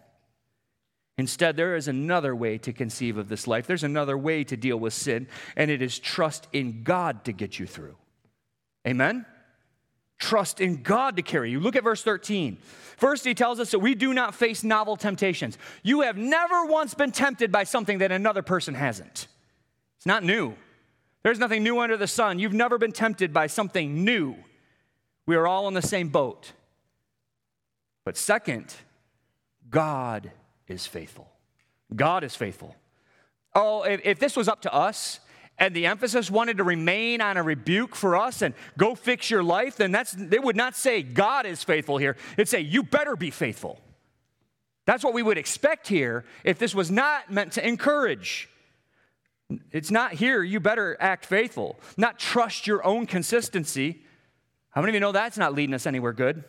[1.17, 3.67] Instead, there is another way to conceive of this life.
[3.67, 7.59] There's another way to deal with sin, and it is trust in God to get
[7.59, 7.95] you through.
[8.87, 9.25] Amen?
[10.23, 11.59] Trust in God to carry you.
[11.59, 12.57] Look at verse 13.
[12.95, 15.57] First, he tells us that we do not face novel temptations.
[15.83, 19.27] You have never once been tempted by something that another person hasn't.
[19.97, 20.55] It's not new.
[21.23, 22.39] There's nothing new under the sun.
[22.39, 24.37] You've never been tempted by something new.
[25.25, 26.53] We are all in the same boat.
[28.05, 28.73] But second,
[29.69, 30.31] God
[30.69, 31.29] is faithful.
[31.93, 32.77] God is faithful.
[33.53, 35.19] Oh, if, if this was up to us,
[35.57, 39.43] and the emphasis wanted to remain on a rebuke for us and go fix your
[39.43, 42.17] life, then that's they would not say God is faithful here.
[42.33, 43.79] It'd say you better be faithful.
[44.85, 48.49] That's what we would expect here if this was not meant to encourage.
[49.71, 54.03] It's not here, you better act faithful, not trust your own consistency.
[54.71, 56.43] How many of you know that's not leading us anywhere good?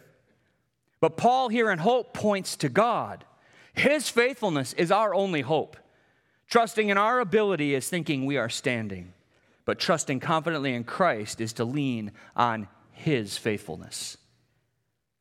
[1.01, 3.25] But Paul here in hope points to God.
[3.75, 5.77] His faithfulness is our only hope.
[6.55, 9.13] Trusting in our ability is thinking we are standing,
[9.65, 14.17] but trusting confidently in Christ is to lean on His faithfulness.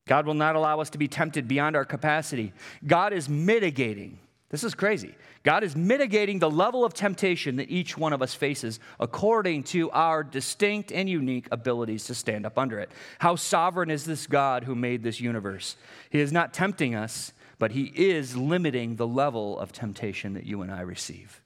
[0.06, 2.52] God will not allow us to be tempted beyond our capacity.
[2.86, 4.20] God is mitigating.
[4.50, 5.16] This is crazy.
[5.42, 9.90] God is mitigating the level of temptation that each one of us faces according to
[9.90, 12.92] our distinct and unique abilities to stand up under it.
[13.18, 15.74] How sovereign is this God who made this universe?
[16.10, 20.62] He is not tempting us, but He is limiting the level of temptation that you
[20.62, 21.42] and I receive.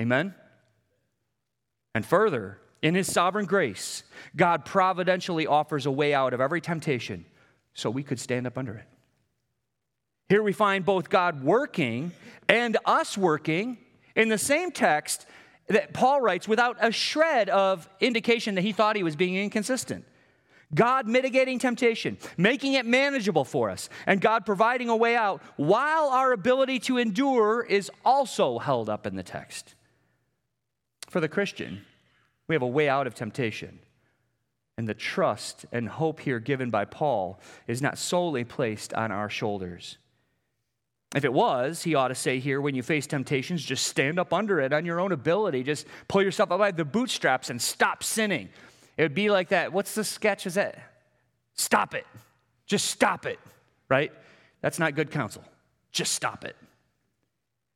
[0.00, 0.34] Amen?
[1.94, 4.02] And further, in His sovereign grace,
[4.36, 7.24] God providentially offers a way out of every temptation
[7.74, 8.86] so we could stand up under it.
[10.28, 12.12] Here we find both God working
[12.48, 13.78] and us working
[14.14, 15.26] in the same text
[15.66, 20.04] that Paul writes without a shred of indication that he thought he was being inconsistent.
[20.74, 26.10] God mitigating temptation, making it manageable for us, and God providing a way out while
[26.10, 29.74] our ability to endure is also held up in the text.
[31.08, 31.84] For the Christian,
[32.46, 33.80] we have a way out of temptation.
[34.78, 39.28] And the trust and hope here given by Paul is not solely placed on our
[39.28, 39.98] shoulders.
[41.14, 44.32] If it was, he ought to say here when you face temptations, just stand up
[44.32, 45.64] under it on your own ability.
[45.64, 48.48] Just pull yourself up by the bootstraps and stop sinning.
[49.00, 49.72] It would be like that.
[49.72, 50.46] What's the sketch?
[50.46, 50.78] Is that
[51.54, 52.06] stop it?
[52.66, 53.38] Just stop it,
[53.88, 54.12] right?
[54.60, 55.42] That's not good counsel.
[55.90, 56.54] Just stop it.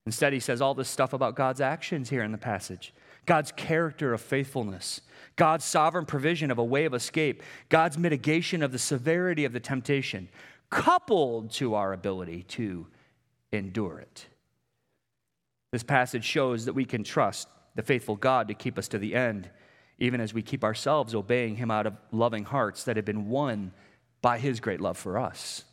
[0.05, 2.93] Instead, he says all this stuff about God's actions here in the passage
[3.25, 5.01] God's character of faithfulness,
[5.37, 9.61] God's sovereign provision of a way of escape, God's mitigation of the severity of the
[9.61, 10.29] temptation,
[10.69, 12.87] coupled to our ability to
[13.51, 14.27] endure it.
[15.73, 19.15] This passage shows that we can trust the faithful God to keep us to the
[19.15, 19.49] end
[19.99, 23.73] even as we keep ourselves obeying Him out of loving hearts that have been won
[24.23, 25.65] by His great love for us.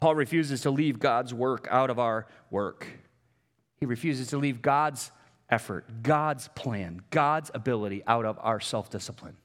[0.00, 2.86] Paul refuses to leave God's work out of our work.
[3.78, 5.10] He refuses to leave God's
[5.48, 9.36] effort, God's plan, God's ability out of our self discipline.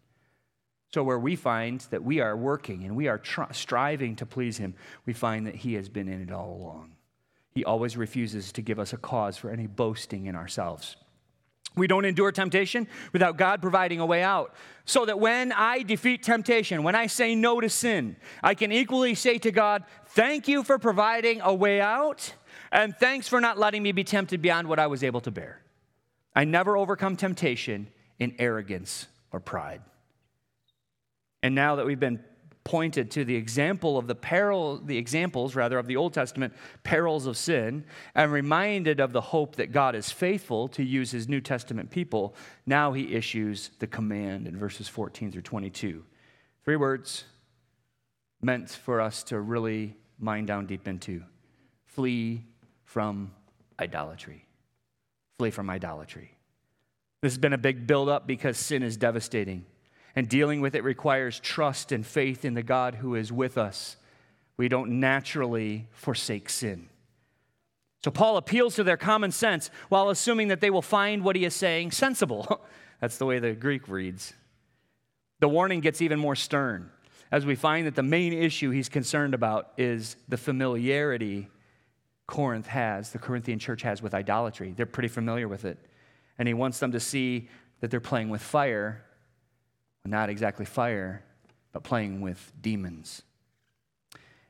[0.94, 4.58] So, where we find that we are working and we are tr- striving to please
[4.58, 4.76] Him,
[5.06, 6.92] we find that He has been in it all along.
[7.54, 10.96] He always refuses to give us a cause for any boasting in ourselves.
[11.76, 14.54] We don't endure temptation without God providing a way out.
[14.84, 19.16] So that when I defeat temptation, when I say no to sin, I can equally
[19.16, 22.34] say to God, Thank you for providing a way out,
[22.72, 25.62] and thanks for not letting me be tempted beyond what I was able to bear.
[26.36, 27.88] I never overcome temptation
[28.20, 29.82] in arrogance or pride.
[31.42, 32.24] And now that we've been
[32.64, 36.54] pointed to the example of the peril, the examples rather of the Old Testament
[36.84, 41.28] perils of sin, and reminded of the hope that God is faithful to use his
[41.28, 42.36] New Testament people,
[42.66, 46.04] now he issues the command in verses 14 through 22.
[46.64, 47.24] Three words
[48.42, 51.24] meant for us to really mine down deep into
[51.86, 52.46] flee
[52.84, 53.32] from
[53.80, 54.46] idolatry.
[55.40, 56.38] Flee from idolatry.
[57.22, 59.66] This has been a big buildup because sin is devastating.
[60.16, 63.98] And dealing with it requires trust and faith in the God who is with us.
[64.58, 66.90] We don't naturally forsake sin.
[68.04, 71.46] So Paul appeals to their common sense while assuming that they will find what he
[71.46, 72.66] is saying sensible.
[73.00, 74.34] That's the way the Greek reads.
[75.40, 76.92] The warning gets even more stern
[77.32, 81.48] as we find that the main issue he's concerned about is the familiarity
[82.28, 84.74] Corinth has, the Corinthian church has with idolatry.
[84.76, 85.78] They're pretty familiar with it.
[86.38, 87.50] And he wants them to see
[87.80, 89.04] that they're playing with fire,
[90.06, 91.24] not exactly fire,
[91.72, 93.24] but playing with demons.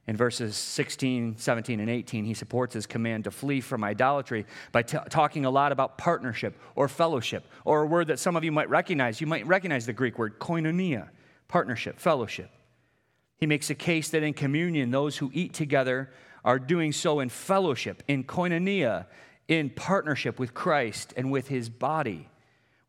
[0.07, 4.81] In verses 16, 17, and 18, he supports his command to flee from idolatry by
[4.81, 8.51] t- talking a lot about partnership or fellowship, or a word that some of you
[8.51, 9.21] might recognize.
[9.21, 11.09] You might recognize the Greek word koinonia,
[11.47, 12.49] partnership, fellowship.
[13.37, 16.11] He makes a case that in communion, those who eat together
[16.43, 19.05] are doing so in fellowship, in koinonia,
[19.47, 22.27] in partnership with Christ and with his body.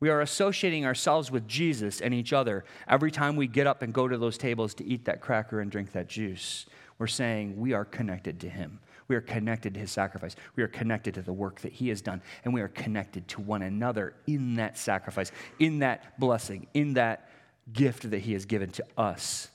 [0.03, 3.95] We are associating ourselves with Jesus and each other every time we get up and
[3.95, 6.67] go to those tables to eat that cracker and drink that juice.
[6.99, 8.81] We're saying we are connected to him.
[9.07, 10.35] We are connected to his sacrifice.
[10.57, 12.21] We are connected to the work that he has done.
[12.45, 15.31] And we are connected to one another in that sacrifice,
[15.61, 17.29] in that blessing, in that
[17.73, 19.52] gift that he has given to us.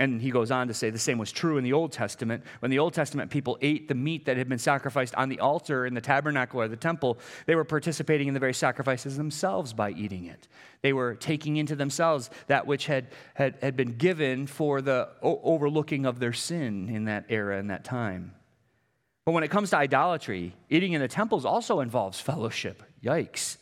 [0.00, 2.42] And he goes on to say the same was true in the Old Testament.
[2.58, 5.86] When the Old Testament people ate the meat that had been sacrificed on the altar
[5.86, 9.92] in the tabernacle or the temple, they were participating in the very sacrifices themselves by
[9.92, 10.48] eating it.
[10.82, 16.06] They were taking into themselves that which had, had, had been given for the overlooking
[16.06, 18.34] of their sin in that era and that time.
[19.24, 22.82] But when it comes to idolatry, eating in the temples also involves fellowship.
[23.02, 23.58] Yikes.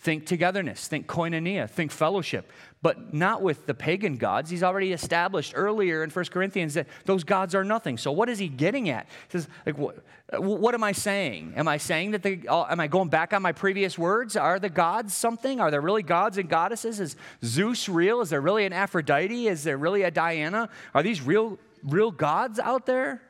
[0.00, 4.48] Think togetherness, think koinonia, think fellowship, but not with the pagan gods.
[4.48, 7.98] He's already established earlier in 1 Corinthians that those gods are nothing.
[7.98, 9.06] So what is he getting at?
[9.06, 9.96] He says, like, what,
[10.38, 11.54] what am I saying?
[11.56, 14.36] Am I saying that the, am I going back on my previous words?
[14.36, 15.58] Are the gods something?
[15.60, 17.00] Are there really gods and goddesses?
[17.00, 18.20] Is Zeus real?
[18.20, 19.48] Is there really an Aphrodite?
[19.48, 20.68] Is there really a Diana?
[20.94, 23.20] Are these real, real gods out there?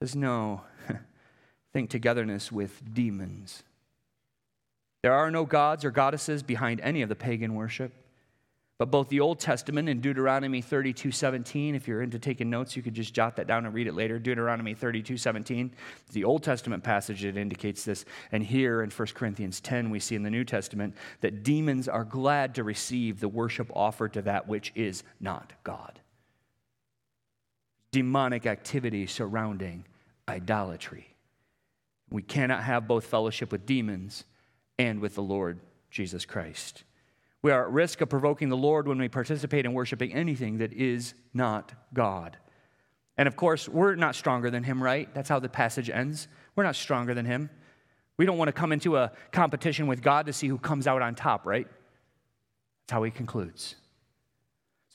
[0.00, 0.62] He says, no.
[1.72, 3.62] think togetherness with demons.
[5.02, 7.92] There are no gods or goddesses behind any of the pagan worship.
[8.78, 12.82] But both the Old Testament and Deuteronomy 32 17, if you're into taking notes, you
[12.82, 14.18] could just jot that down and read it later.
[14.18, 15.72] Deuteronomy 32 17,
[16.12, 18.04] the Old Testament passage that indicates this.
[18.32, 22.04] And here in 1 Corinthians 10, we see in the New Testament that demons are
[22.04, 26.00] glad to receive the worship offered to that which is not God.
[27.92, 29.86] Demonic activity surrounding
[30.28, 31.14] idolatry.
[32.10, 34.24] We cannot have both fellowship with demons
[34.78, 35.60] and with the Lord
[35.90, 36.84] Jesus Christ.
[37.42, 40.72] We are at risk of provoking the Lord when we participate in worshiping anything that
[40.72, 42.36] is not God.
[43.16, 45.12] And of course, we're not stronger than him, right?
[45.14, 46.28] That's how the passage ends.
[46.54, 47.50] We're not stronger than him.
[48.18, 51.02] We don't want to come into a competition with God to see who comes out
[51.02, 51.66] on top, right?
[52.82, 53.76] That's how he concludes.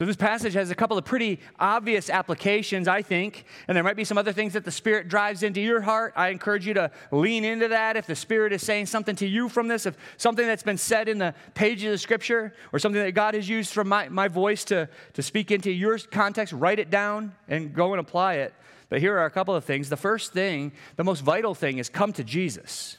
[0.02, 3.96] So, this passage has a couple of pretty obvious applications, I think, and there might
[3.96, 6.14] be some other things that the Spirit drives into your heart.
[6.16, 7.96] I encourage you to lean into that.
[7.96, 11.08] If the Spirit is saying something to you from this, if something that's been said
[11.08, 14.66] in the pages of Scripture, or something that God has used from my, my voice
[14.66, 18.56] to, to speak into your context, write it down and go and apply it.
[18.90, 19.90] But here are a couple of things.
[19.90, 22.98] The first thing, the most vital thing, is come to Jesus.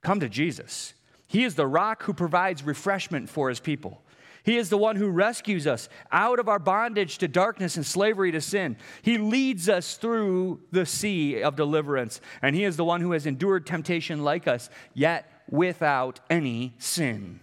[0.00, 0.94] Come to Jesus.
[1.26, 4.00] He is the rock who provides refreshment for his people.
[4.42, 8.32] He is the one who rescues us out of our bondage to darkness and slavery
[8.32, 8.76] to sin.
[9.02, 13.26] He leads us through the sea of deliverance, and He is the one who has
[13.26, 17.40] endured temptation like us, yet without any sin.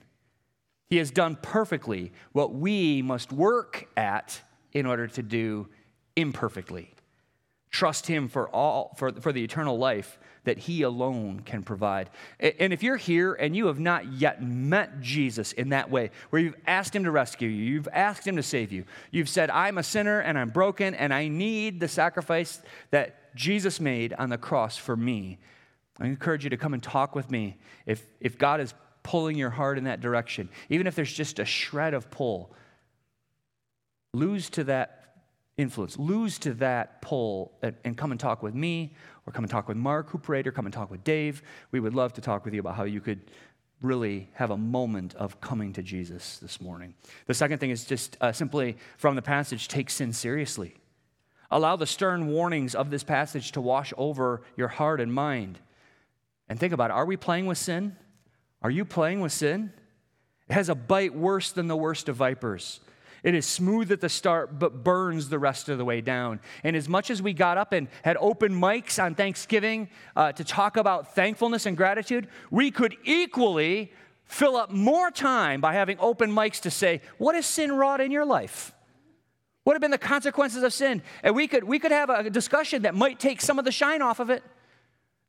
[0.90, 4.42] He has done perfectly what we must work at
[4.72, 5.68] in order to do
[6.16, 6.94] imperfectly.
[7.72, 12.10] Trust Him for, all, for, for the eternal life that He alone can provide.
[12.40, 16.42] And if you're here and you have not yet met Jesus in that way, where
[16.42, 19.78] you've asked Him to rescue you, you've asked Him to save you, you've said, I'm
[19.78, 22.62] a sinner and I'm broken and I need the sacrifice
[22.92, 25.38] that Jesus made on the cross for me,
[26.00, 29.50] I encourage you to come and talk with me if, if God is pulling your
[29.50, 32.54] heart in that direction, even if there's just a shred of pull.
[34.14, 34.97] Lose to that
[35.58, 35.98] influence.
[35.98, 37.52] Lose to that pull
[37.84, 38.94] and, come and talk with me,
[39.26, 41.42] or come and talk with Mark, who prayed, or come and talk with Dave.
[41.72, 43.32] We would love to talk with you about how you could
[43.82, 46.94] really have a moment of coming to Jesus this morning.
[47.26, 50.76] The second thing is just uh, simply from the passage take sin seriously.
[51.52, 55.60] Allow the stern warnings of this passage to wash over your heart and mind.
[56.50, 57.96] And think about it are we playing with sin?
[58.62, 59.72] Are you playing with sin?
[60.50, 62.80] It has a bite worse than the worst of vipers.
[63.28, 66.40] It is smooth at the start, but burns the rest of the way down.
[66.64, 70.46] And as much as we got up and had open mics on Thanksgiving uh, to
[70.46, 73.92] talk about thankfulness and gratitude, we could equally
[74.24, 78.12] fill up more time by having open mics to say, What has sin wrought in
[78.12, 78.72] your life?
[79.66, 81.04] What have been the consequences of sin?
[81.22, 84.02] And we could, we could have a discussion that might take some of the shine
[84.02, 84.42] off of it,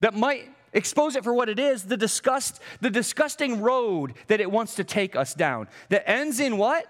[0.02, 4.48] that might expose it for what it is the disgust the disgusting road that it
[4.48, 6.86] wants to take us down that ends in what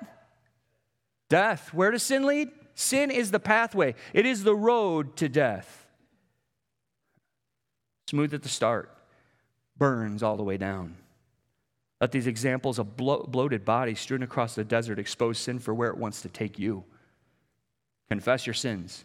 [1.29, 1.73] Death.
[1.75, 2.51] Where does sin lead?
[2.75, 5.87] Sin is the pathway, it is the road to death.
[8.07, 8.97] Smooth at the start,
[9.77, 10.97] burns all the way down.
[12.01, 15.91] Let these examples of blo- bloated bodies strewn across the desert expose sin for where
[15.91, 16.85] it wants to take you.
[18.09, 19.05] Confess your sins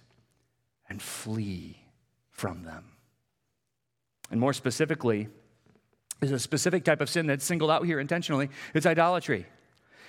[0.87, 1.79] and flee
[2.29, 2.85] from them.
[4.29, 5.29] And more specifically,
[6.19, 9.47] there's a specific type of sin that's singled out here intentionally it's idolatry.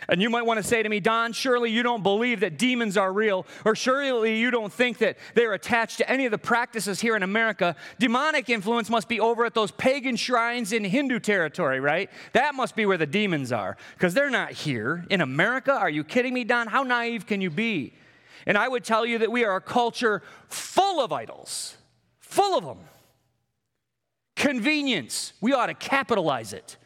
[0.08, 2.96] And you might want to say to me, Don, surely you don't believe that demons
[2.96, 7.00] are real, or surely you don't think that they're attached to any of the practices
[7.00, 7.76] here in America.
[7.98, 12.10] Demonic influence must be over at those pagan shrines in Hindu territory, right?
[12.32, 15.72] That must be where the demons are, because they're not here in America.
[15.72, 16.66] Are you kidding me, Don?
[16.66, 17.94] How naive can you be?
[18.46, 21.76] And I would tell you that we are a culture full of idols,
[22.20, 22.78] full of them.
[24.36, 26.76] Convenience, we ought to capitalize it.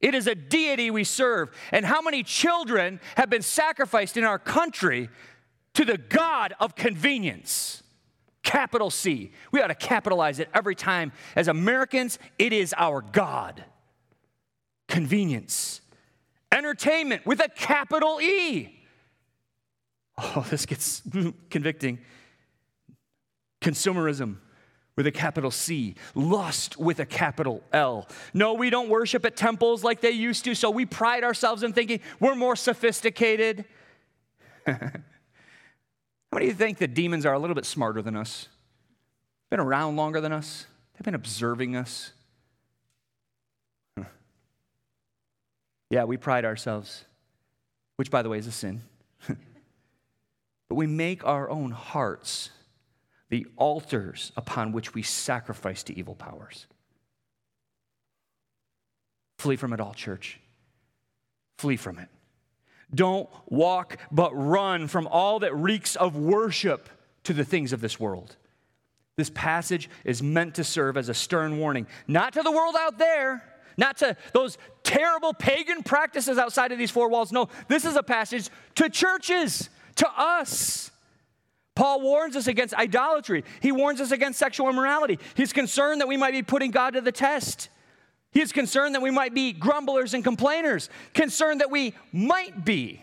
[0.00, 1.50] It is a deity we serve.
[1.72, 5.10] And how many children have been sacrificed in our country
[5.74, 7.82] to the God of convenience?
[8.42, 9.32] Capital C.
[9.52, 11.12] We ought to capitalize it every time.
[11.36, 13.64] As Americans, it is our God.
[14.88, 15.82] Convenience.
[16.50, 18.80] Entertainment with a capital E.
[20.16, 21.02] Oh, this gets
[21.50, 21.98] convicting.
[23.60, 24.38] Consumerism
[25.00, 28.06] with a capital C, lust with a capital L.
[28.34, 31.72] No, we don't worship at temples like they used to, so we pride ourselves in
[31.72, 33.64] thinking we're more sophisticated.
[34.66, 34.78] How
[36.38, 38.48] do you think the demons are a little bit smarter than us?
[39.48, 40.66] Been around longer than us?
[40.92, 42.12] They've been observing us.
[45.88, 47.06] Yeah, we pride ourselves,
[47.96, 48.82] which, by the way, is a sin.
[49.26, 52.50] but we make our own hearts
[53.30, 56.66] the altars upon which we sacrifice to evil powers.
[59.38, 60.38] Flee from it all, church.
[61.58, 62.08] Flee from it.
[62.94, 66.88] Don't walk, but run from all that reeks of worship
[67.24, 68.36] to the things of this world.
[69.16, 72.98] This passage is meant to serve as a stern warning, not to the world out
[72.98, 73.44] there,
[73.76, 77.30] not to those terrible pagan practices outside of these four walls.
[77.30, 80.89] No, this is a passage to churches, to us.
[81.74, 83.44] Paul warns us against idolatry.
[83.60, 85.18] He warns us against sexual immorality.
[85.34, 87.68] He's concerned that we might be putting God to the test.
[88.32, 93.02] He is concerned that we might be grumblers and complainers, concerned that we might be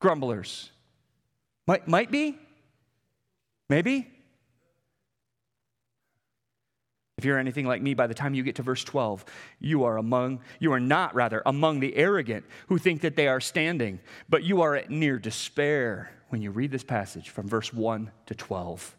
[0.00, 0.70] grumblers.
[1.66, 2.38] Might, might be?
[3.68, 4.08] Maybe?
[7.18, 9.24] If you're anything like me, by the time you get to verse 12,
[9.58, 13.40] you are among, you are not rather among the arrogant who think that they are
[13.40, 13.98] standing,
[14.28, 18.34] but you are at near despair when you read this passage from verse 1 to
[18.36, 18.96] 12.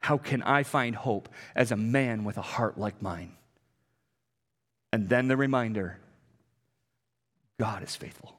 [0.00, 3.32] How can I find hope as a man with a heart like mine?
[4.92, 5.98] And then the reminder
[7.58, 8.38] God is faithful.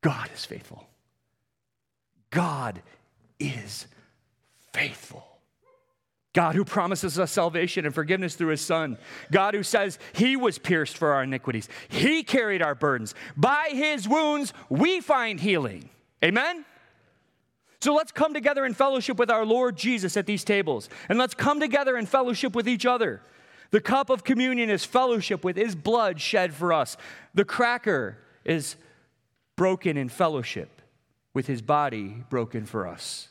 [0.00, 0.88] God is faithful.
[2.30, 2.80] God
[3.38, 3.86] is
[4.72, 5.37] faithful.
[6.38, 8.96] God who promises us salvation and forgiveness through his Son.
[9.32, 13.12] God who says he was pierced for our iniquities, he carried our burdens.
[13.36, 15.90] By his wounds, we find healing.
[16.24, 16.64] Amen?
[17.80, 21.34] So let's come together in fellowship with our Lord Jesus at these tables, and let's
[21.34, 23.20] come together in fellowship with each other.
[23.72, 26.96] The cup of communion is fellowship with his blood shed for us.
[27.34, 28.76] The cracker is
[29.56, 30.82] broken in fellowship
[31.34, 33.28] with his body broken for us.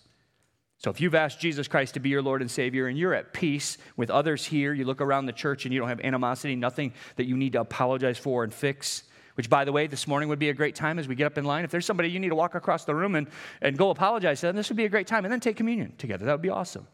[0.79, 3.33] So if you've asked Jesus Christ to be your Lord and Savior and you're at
[3.33, 6.93] peace with others here, you look around the church and you don't have animosity, nothing
[7.15, 9.03] that you need to apologize for and fix,
[9.33, 11.37] which, by the way, this morning would be a great time as we get up
[11.37, 11.63] in line.
[11.63, 13.27] If there's somebody you need to walk across the room and,
[13.59, 15.25] and go apologize to them, this would be a great time.
[15.25, 16.25] And then take communion together.
[16.25, 16.87] That would be awesome.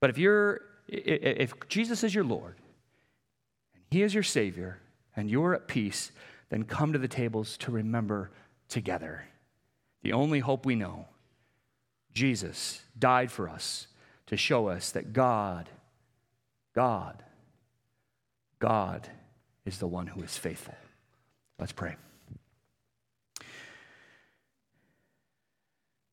[0.00, 2.56] But if you're, if Jesus is your Lord,
[3.74, 4.78] and He is your Savior,
[5.14, 6.10] and you're at peace,
[6.48, 8.30] then come to the tables to remember
[8.68, 9.24] together.
[10.02, 11.06] The only hope we know
[12.12, 13.86] Jesus died for us
[14.26, 15.68] to show us that God,
[16.74, 17.22] God,
[18.58, 19.08] God
[19.64, 20.74] is the one who is faithful.
[21.58, 21.96] Let's pray.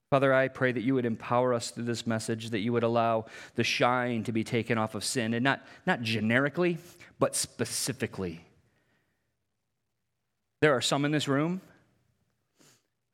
[0.09, 3.25] Father, I pray that you would empower us through this message, that you would allow
[3.55, 6.77] the shine to be taken off of sin, and not, not generically,
[7.19, 8.41] but specifically.
[10.61, 11.61] There are some in this room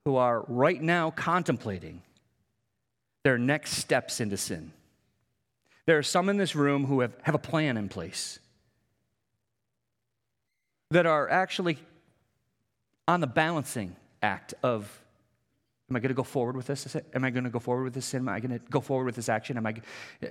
[0.06, 2.04] who are right now contemplating
[3.24, 4.72] their next steps into sin.
[5.86, 8.40] There are some in this room who have, have a plan in place
[10.92, 11.78] that are actually
[13.08, 15.00] on the balancing act of
[15.90, 16.96] Am I going to go forward with this?
[17.14, 18.22] Am I going to go forward with this sin?
[18.22, 19.58] Am I going to go forward with this action?
[19.58, 19.76] Am I,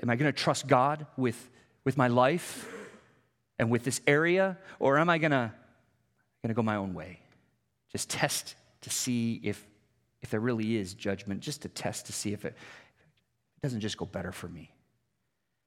[0.03, 1.51] am I going to trust God with,
[1.85, 2.67] with my life
[3.61, 4.59] and with this area?
[4.81, 5.53] Or am I going to,
[6.43, 7.21] going to go my own way?
[7.93, 9.65] Just test to see if,
[10.23, 12.57] if there really is judgment, just to test to see if it,
[13.63, 14.73] it doesn't just go better for me.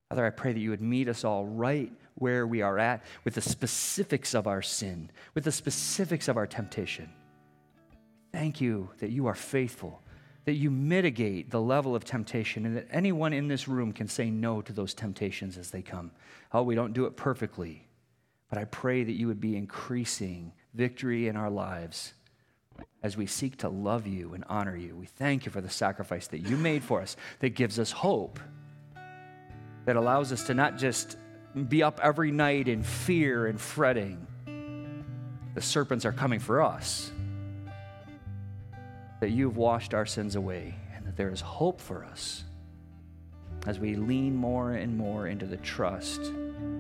[0.10, 3.36] Father, I pray that you would meet us all right where we are at with
[3.36, 7.10] the specifics of our sin, with the specifics of our temptation.
[8.34, 10.02] Thank you that you are faithful,
[10.44, 14.30] that you mitigate the level of temptation, and that anyone in this room can say
[14.30, 16.12] no to those temptations as they come.
[16.52, 17.88] Oh, we don't do it perfectly,
[18.50, 22.14] but I pray that you would be increasing victory in our lives
[23.04, 24.96] as we seek to love you and honor you.
[24.96, 28.40] We thank you for the sacrifice that you made for us that gives us hope,
[29.86, 31.18] that allows us to not just
[31.70, 34.26] be up every night in fear and fretting.
[35.54, 37.12] The serpents are coming for us.
[39.22, 42.44] That you've washed our sins away and that there is hope for us
[43.68, 46.32] as we lean more and more into the trust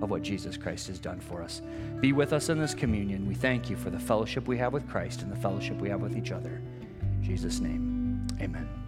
[0.02, 1.62] of what Jesus Christ has done for us.
[2.00, 3.28] Be with us in this communion.
[3.28, 6.02] We thank you for the fellowship we have with Christ and the fellowship we have
[6.02, 6.62] with each other.
[7.02, 8.85] In Jesus' name, amen.